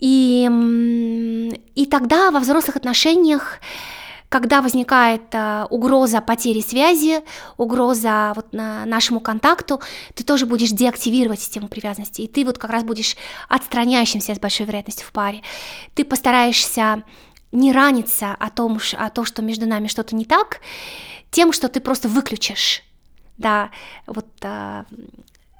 [0.00, 0.48] И,
[1.74, 3.60] и тогда во взрослых отношениях
[4.30, 7.22] когда возникает э, угроза потери связи,
[7.56, 9.82] угроза вот на нашему контакту,
[10.14, 13.16] ты тоже будешь деактивировать систему привязанности, и ты вот как раз будешь
[13.48, 15.42] отстраняющимся с большой вероятностью в паре.
[15.94, 17.02] Ты постараешься
[17.50, 20.60] не раниться о том, о том, что между нами что-то не так,
[21.32, 22.84] тем, что ты просто выключишь
[23.40, 23.70] да,
[24.06, 24.84] вот э,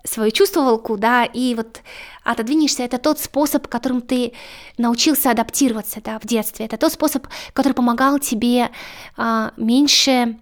[0.05, 1.83] свою чувствовалку, да, и вот
[2.25, 4.33] отодвинешься, это тот способ, которым ты
[4.79, 8.71] научился адаптироваться, да, в детстве, это тот способ, который помогал тебе
[9.17, 10.39] а, меньше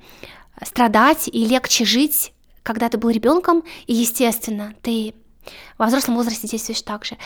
[0.65, 2.33] страдать и легче жить,
[2.63, 5.15] когда ты был ребенком, и, естественно, ты
[5.79, 7.17] во взрослом возрасте действуешь так же.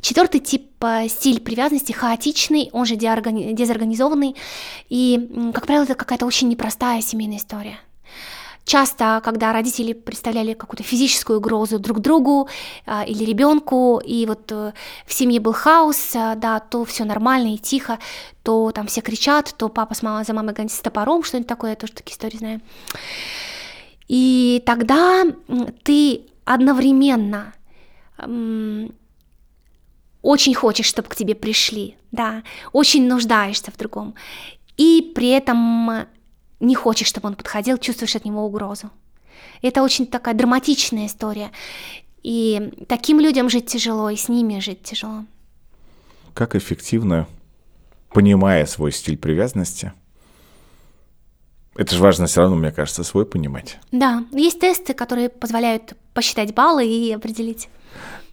[0.00, 4.36] Четвертый тип а, стиль привязанности хаотичный, он же дезорганизованный,
[4.88, 7.78] и, как правило, это какая-то очень непростая семейная история.
[8.70, 12.48] Часто, когда родители представляли какую-то физическую угрозу друг другу
[12.86, 14.72] а, или ребенку, и вот э,
[15.06, 17.98] в семье был хаос, а, да, то все нормально и тихо,
[18.44, 21.70] то там все кричат, то папа с мамой за мамой гонит с топором, что-нибудь такое,
[21.70, 22.60] я тоже такие истории знаю.
[24.06, 25.24] И тогда
[25.82, 27.52] ты одновременно
[30.22, 34.14] очень хочешь, чтобы к тебе пришли, да, очень нуждаешься в другом,
[34.76, 36.06] и при этом
[36.60, 38.90] не хочешь, чтобы он подходил, чувствуешь от него угрозу.
[39.62, 41.50] Это очень такая драматичная история.
[42.22, 45.24] И таким людям жить тяжело, и с ними жить тяжело.
[46.34, 47.26] Как эффективно,
[48.12, 49.92] понимая свой стиль привязанности,
[51.76, 53.78] это же важно все равно, мне кажется, свой понимать.
[53.90, 57.68] Да, есть тесты, которые позволяют посчитать баллы и определить.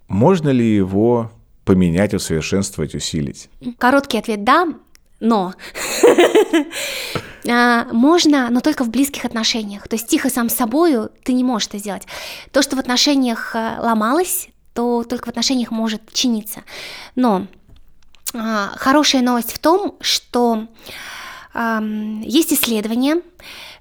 [0.08, 1.32] Можно ли его
[1.64, 3.50] поменять, усовершенствовать, усилить?
[3.78, 4.68] Короткий ответ– да,
[5.20, 5.54] но
[7.50, 9.88] а, можно, но только в близких отношениях.
[9.88, 12.04] То есть тихо сам с собою ты не можешь это сделать.
[12.52, 16.62] То, что в отношениях э, ломалось, то только в отношениях может чиниться.
[17.16, 17.48] Но
[18.34, 20.68] а, хорошая новость в том, что
[22.22, 23.24] есть исследования,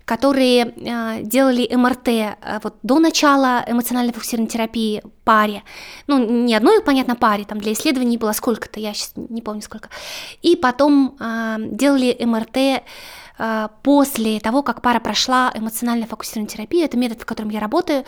[0.06, 5.64] которые э, делали МРТ э, вот до начала эмоциональной фокусированной терапии паре,
[6.06, 9.90] ну, не одной, понятно, паре, там для исследований было сколько-то, я сейчас не помню сколько,
[10.42, 12.84] и потом э, делали МРТ
[13.82, 18.06] после того, как пара прошла эмоционально фокусированную терапию, это метод, в котором я работаю,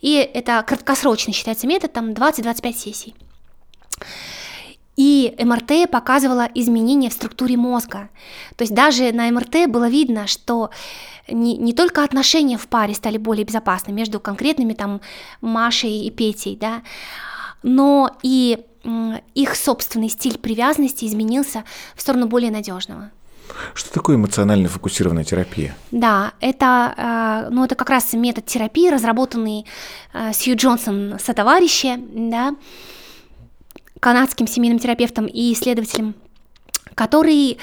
[0.00, 3.14] и это краткосрочный считается метод, там 20-25 сессий.
[5.00, 8.10] И МРТ показывала изменения в структуре мозга.
[8.56, 10.68] То есть даже на МРТ было видно, что
[11.26, 15.00] не, не только отношения в паре стали более безопасны между конкретными там
[15.40, 16.82] Машей и Петей, да,
[17.62, 18.58] но и
[19.34, 21.64] их собственный стиль привязанности изменился
[21.96, 23.10] в сторону более надежного.
[23.72, 25.74] Что такое эмоционально фокусированная терапия?
[25.92, 29.64] Да, это, э, ну, это как раз метод терапии, разработанный
[30.12, 32.54] э, Сью Джонсон со товарищи, да,
[34.00, 36.14] канадским семейным терапевтом и исследователем,
[36.94, 37.58] который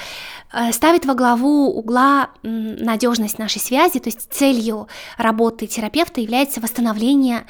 [0.52, 7.44] э, ставит во главу угла надежность нашей связи, то есть целью работы терапевта является восстановление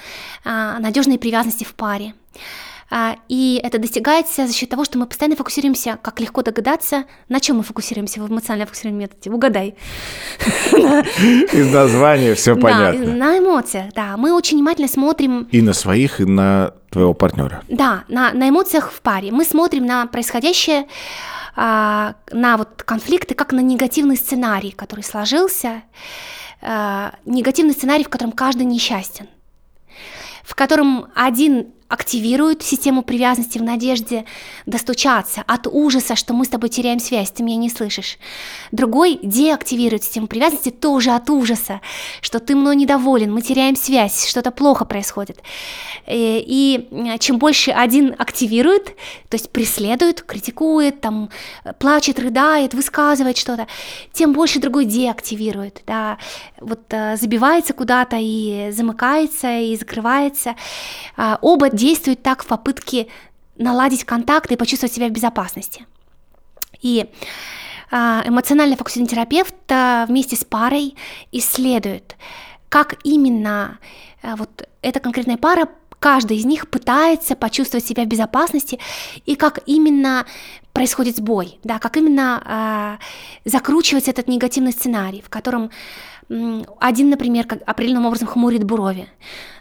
[0.45, 2.15] а, надежной привязанности в паре.
[2.91, 7.39] А, и это достигается за счет того, что мы постоянно фокусируемся, как легко догадаться, на
[7.39, 9.31] чем мы фокусируемся в эмоционально фокусированном методе.
[9.31, 9.75] Угадай.
[10.73, 13.13] Из названия все понятно.
[13.15, 14.17] На эмоциях, да.
[14.17, 15.49] Мы очень внимательно смотрим...
[15.51, 17.63] И на своих, и на твоего партнера.
[17.69, 19.31] Да, на, на эмоциях в паре.
[19.33, 20.87] Мы смотрим на происходящее,
[21.57, 25.83] а, на вот конфликты, как на негативный сценарий, который сложился,
[26.63, 29.29] а, негативный сценарий, в котором каждый несчастен,
[30.45, 34.27] в котором один активируют систему привязанности в надежде
[34.67, 38.19] достучаться от ужаса, что мы с тобой теряем связь, ты меня не слышишь.
[38.73, 41.81] Другой деактивирует систему привязанности тоже от ужаса,
[42.21, 45.39] что ты мной недоволен, мы теряем связь, что-то плохо происходит.
[46.05, 48.89] Э, и чем больше один активирует,
[49.31, 51.31] то есть преследует, критикует, там,
[51.79, 53.67] плачет, рыдает, высказывает что-то,
[54.13, 56.19] тем больше другой деактивирует, да,
[56.61, 60.55] вот э, забивается куда-то и замыкается, и закрывается.
[61.17, 63.07] А, оба действует так в попытке
[63.57, 65.87] наладить контакт и почувствовать себя в безопасности.
[66.81, 67.07] И
[67.91, 70.95] а, эмоциональный фокусированный терапевт а, вместе с парой
[71.33, 72.17] исследует,
[72.69, 73.79] как именно
[74.23, 75.69] а, вот эта конкретная пара,
[75.99, 78.79] каждый из них пытается почувствовать себя в безопасности
[79.27, 80.27] и как именно
[80.73, 83.01] происходит сбой, да, как именно
[83.45, 85.73] закручивается этот негативный сценарий, в котором
[86.29, 89.09] один, например, как определенным образом хмурит брови.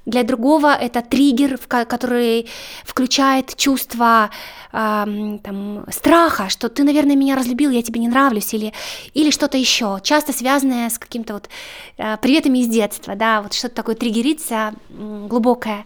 [0.05, 2.47] Для другого это триггер, который
[2.85, 4.29] включает чувство
[4.71, 8.73] э, там, страха, что ты, наверное, меня разлюбил, я тебе не нравлюсь, или,
[9.13, 11.49] или что-то еще, часто связанное с каким-то вот
[11.97, 15.85] э, приветами из детства, да, вот что-то такое триггерится э, глубокое.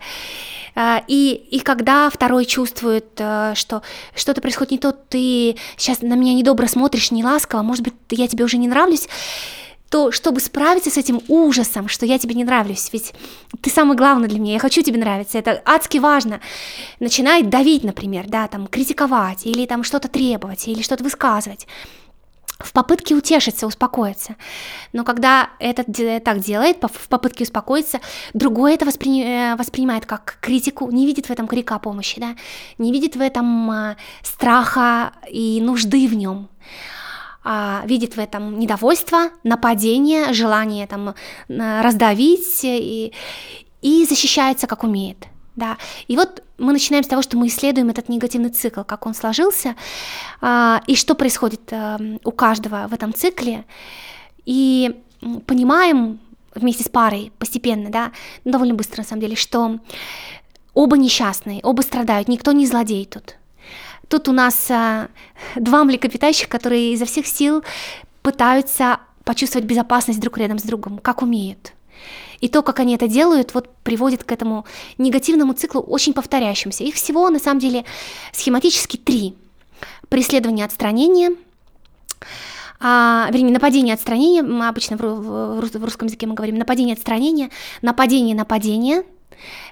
[1.08, 3.82] И, и когда второй чувствует, э, что
[4.16, 8.28] что-то происходит не то, ты сейчас на меня недобро смотришь, не ласково, может быть, я
[8.28, 9.10] тебе уже не нравлюсь,
[9.92, 13.14] то чтобы справиться с этим ужасом, что я тебе не нравлюсь, ведь
[13.60, 16.40] ты самый главный для меня, я хочу тебе нравиться, это адски важно,
[17.02, 21.68] начинает давить, например, да, там, критиковать, или там что-то требовать, или что-то высказывать,
[22.60, 24.38] в попытке утешиться, успокоиться.
[24.94, 25.88] Но когда этот
[26.24, 28.00] так делает, в попытке успокоиться,
[28.34, 29.24] другой это воспри...
[29.24, 32.38] Э, воспринимает как критику, не видит в этом крика помощи, да,
[32.78, 36.48] не видит в этом э, страха и нужды в нем
[37.44, 41.16] а, видит в этом недовольство, нападение, желание там
[41.48, 43.14] раздавить и,
[43.82, 45.28] и защищается как умеет.
[45.56, 45.78] Да.
[46.08, 49.76] И вот мы начинаем с того, что мы исследуем этот негативный цикл, как он сложился,
[50.40, 53.66] а, и что происходит а, у каждого в этом цикле,
[54.46, 55.02] и
[55.46, 56.20] понимаем,
[56.56, 58.12] вместе с парой постепенно, да,
[58.44, 59.80] довольно быстро на самом деле, что
[60.74, 63.36] оба несчастные, оба страдают, никто не злодей тут.
[64.12, 65.08] Тут у нас а,
[65.56, 67.64] два млекопитающих, которые изо всех сил
[68.22, 71.72] пытаются почувствовать безопасность друг рядом с другом, как умеют.
[72.42, 74.66] И то, как они это делают, вот приводит к этому
[74.98, 76.84] негативному циклу, очень повторяющимся.
[76.84, 77.86] Их всего, на самом деле,
[78.34, 79.34] схематически три.
[80.10, 81.30] Преследование отстранение,
[82.82, 87.50] а, вернее, нападение отстранение, мы обычно в, в, в русском языке мы говорим нападение отстранение,
[87.82, 89.04] нападение нападение,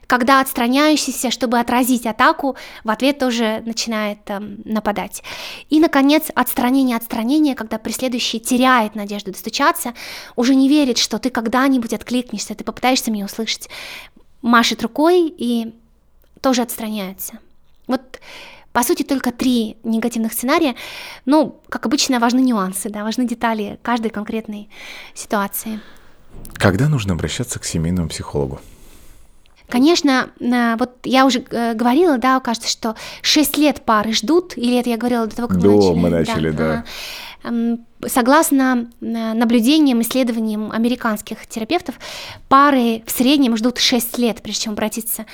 [0.09, 5.21] когда отстраняющийся, чтобы отразить атаку, в ответ тоже начинает эм, нападать.
[5.69, 9.93] И, наконец, отстранение отстранения, когда преследующий теряет надежду достучаться,
[10.35, 13.69] уже не верит, что ты когда-нибудь откликнешься, ты попытаешься меня услышать,
[14.41, 15.75] машет рукой и
[16.41, 17.37] тоже отстраняется.
[17.85, 18.19] Вот
[18.71, 20.73] по сути, только три негативных сценария,
[21.25, 24.69] но, как обычно, важны нюансы, да, важны детали каждой конкретной
[25.13, 25.79] ситуации.
[26.55, 28.59] Когда нужно обращаться к семейному психологу?
[29.69, 30.31] Конечно,
[30.79, 34.97] вот я уже э, говорила, да, кажется, что 6 лет пары ждут, или это я
[34.97, 35.99] говорила до того, как до мы начали?
[35.99, 36.83] мы начали, да.
[36.83, 36.83] да.
[38.07, 41.95] Согласно э, наблюдениям, исследованиям американских терапевтов,
[42.47, 45.25] пары в среднем ждут 6 лет, прежде чем обратиться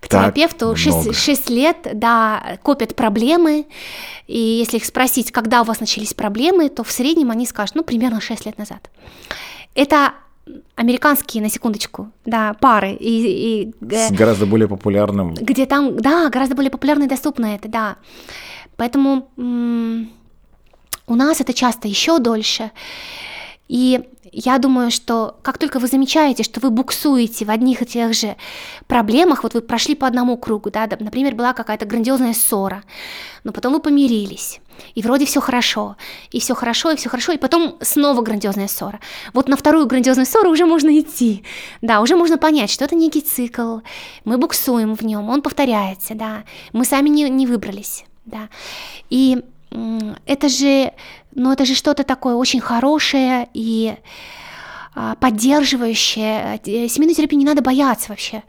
[0.00, 0.76] к так терапевту.
[0.76, 3.66] 6, 6 лет, да, копят проблемы,
[4.26, 7.82] и если их спросить, когда у вас начались проблемы, то в среднем они скажут, ну,
[7.82, 8.90] примерно 6 лет назад.
[9.74, 10.12] Это
[10.76, 12.92] американские, на секундочку, да, пары.
[12.92, 13.74] И, и,
[14.08, 15.34] С гораздо более популярным.
[15.34, 17.96] Где там, да, гораздо более популярно и доступно это, да.
[18.76, 20.10] Поэтому м-
[21.06, 22.70] у нас это часто еще дольше.
[23.68, 24.00] И
[24.32, 28.36] я думаю, что как только вы замечаете, что вы буксуете в одних и тех же
[28.86, 32.82] проблемах, вот вы прошли по одному кругу, да, например, была какая-то грандиозная ссора,
[33.44, 34.60] но потом вы помирились,
[34.94, 35.96] и вроде все хорошо,
[36.30, 39.00] и все хорошо, и все хорошо, и потом снова грандиозная ссора.
[39.32, 41.44] Вот на вторую грандиозную ссору уже можно идти,
[41.82, 43.78] да, уже можно понять, что это некий цикл,
[44.24, 48.48] мы буксуем в нем, он повторяется, да, мы сами не, не выбрались, да,
[49.10, 49.42] и
[50.24, 50.92] это же,
[51.34, 53.94] ну это же что-то такое очень хорошее и
[54.94, 56.60] а, поддерживающее.
[56.64, 58.42] Э, семейную терапию не надо бояться вообще.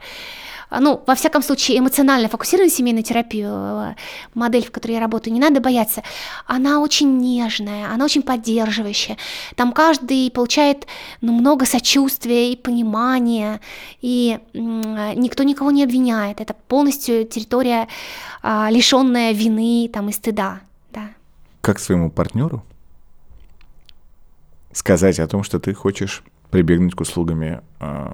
[0.70, 3.94] А, ну, во всяком случае, эмоционально фокусированную семейную терапию, э,
[4.34, 6.02] модель, в которой я работаю, не надо бояться.
[6.46, 9.16] Она очень нежная, она очень поддерживающая.
[9.56, 10.86] Там каждый получает
[11.20, 13.60] ну, много сочувствия и понимания,
[14.00, 16.40] и никто никого не обвиняет.
[16.40, 17.88] Это полностью территория,
[18.42, 20.60] а, лишенная вины там, и стыда.
[20.92, 21.10] Да.
[21.60, 22.64] Как своему партнеру
[24.72, 27.60] сказать о том, что ты хочешь прибегнуть к услугам э,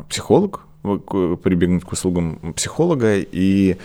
[0.09, 0.61] психолога,
[0.99, 3.77] прибегнуть к услугам психолога и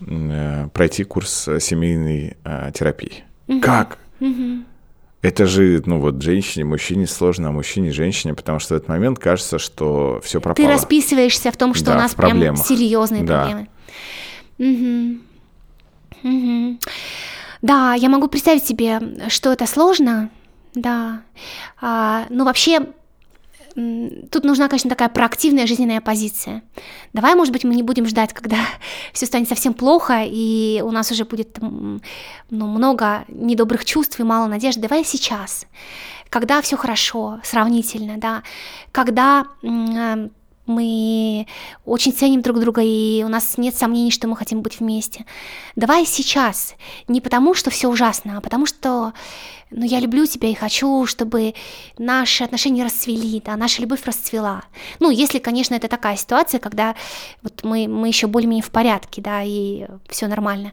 [0.00, 3.24] э, пройти курс семейной э, терапии.
[3.48, 3.60] Угу.
[3.60, 3.98] Как?
[4.20, 4.64] Угу.
[5.22, 9.18] Это же, ну вот, женщине, мужчине сложно, а мужчине, женщине, потому что в этот момент
[9.18, 10.68] кажется, что все пропало.
[10.68, 13.42] Ты расписываешься в том, что да, у нас прям серьезные да.
[13.42, 13.68] проблемы.
[16.22, 16.28] Угу.
[16.28, 16.78] Угу.
[17.62, 20.30] Да, я могу представить себе, что это сложно,
[20.74, 21.22] да.
[21.80, 22.80] А, ну, вообще,
[24.30, 26.62] тут нужна, конечно, такая проактивная жизненная позиция.
[27.12, 28.56] Давай, может быть, мы не будем ждать, когда
[29.12, 32.00] все станет совсем плохо, и у нас уже будет ну,
[32.66, 34.80] много недобрых чувств и мало надежды.
[34.80, 35.66] Давай сейчас,
[36.30, 38.42] когда все хорошо, сравнительно, да,
[38.92, 40.28] когда э,
[40.66, 41.46] мы
[41.84, 45.24] очень ценим друг друга, и у нас нет сомнений, что мы хотим быть вместе.
[45.76, 46.74] Давай сейчас,
[47.08, 49.12] не потому, что все ужасно, а потому что
[49.70, 51.54] ну, я люблю тебя и хочу, чтобы
[51.98, 54.62] наши отношения расцвели, да, наша любовь расцвела.
[55.00, 56.94] Ну, если, конечно, это такая ситуация, когда
[57.42, 60.72] вот мы, мы еще более-менее в порядке, да, и все нормально.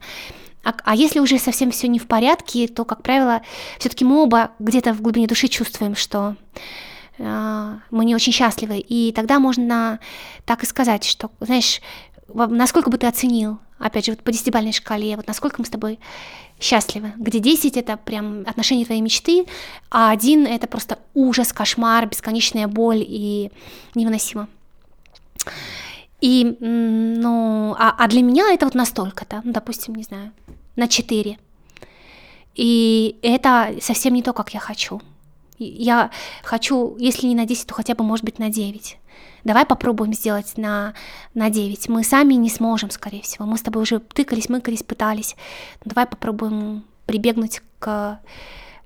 [0.63, 3.41] А, а если уже совсем все не в порядке, то, как правило,
[3.79, 6.35] все-таки мы оба где-то в глубине души чувствуем, что
[7.17, 8.79] мы не очень счастливы.
[8.79, 9.99] И тогда можно
[10.45, 11.81] так и сказать, что, знаешь,
[12.27, 15.99] насколько бы ты оценил, опять же, вот по десятибальной шкале, вот насколько мы с тобой
[16.59, 19.45] счастливы, где 10 это прям отношения твоей мечты,
[19.89, 23.51] а один это просто ужас, кошмар, бесконечная боль и
[23.95, 24.47] невыносимо.
[26.21, 30.31] И, ну, а, а для меня это вот настолько-то, ну, допустим, не знаю,
[30.77, 31.37] на 4.
[32.55, 35.01] И это совсем не то, как я хочу.
[35.59, 36.11] Я
[36.43, 38.97] хочу, если не на 10, то хотя бы, может быть, на 9
[39.43, 40.93] давай попробуем сделать на,
[41.33, 41.89] на 9.
[41.89, 43.45] Мы сами не сможем, скорее всего.
[43.45, 45.35] Мы с тобой уже тыкались, мыкались, пытались.
[45.83, 48.19] Но давай попробуем прибегнуть к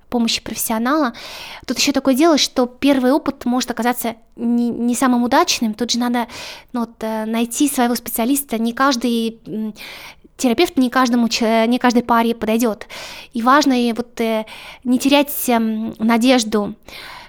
[0.10, 1.14] помощи профессионала.
[1.66, 5.74] Тут еще такое дело, что первый опыт может оказаться не, не самым удачным.
[5.74, 6.28] Тут же надо
[6.72, 8.58] ну, вот, э, найти своего специалиста.
[8.58, 9.42] Не каждый
[10.38, 12.88] терапевт не каждому, не каждой паре подойдет.
[13.34, 14.46] И важно вот э,
[14.84, 16.76] не терять эм, надежду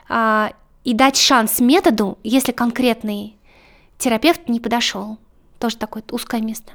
[0.09, 0.53] а,
[0.85, 3.37] и дать шанс методу, если конкретный
[3.99, 5.19] терапевт не подошел.
[5.59, 6.73] Тоже такое узкое место.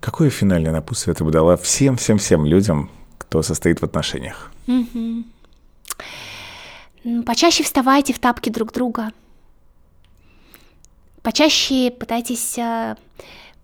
[0.00, 4.50] Какое финальное напутствие ты бы дала всем-всем-всем людям, кто состоит в отношениях?
[4.66, 5.24] Угу.
[7.24, 9.12] Почаще вставайте в тапки друг друга.
[11.22, 12.96] Почаще пытайтесь э,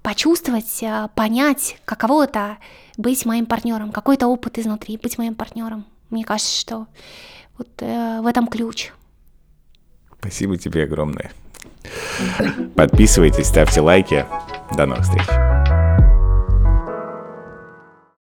[0.09, 2.57] почувствовать, э, понять, каково это
[2.97, 5.85] быть моим партнером, какой-то опыт изнутри, быть моим партнером.
[6.09, 6.87] Мне кажется, что
[7.59, 8.93] вот э, в этом ключ.
[10.19, 11.31] Спасибо тебе огромное.
[12.75, 14.25] Подписывайтесь, ставьте лайки.
[14.75, 15.58] До новых встреч.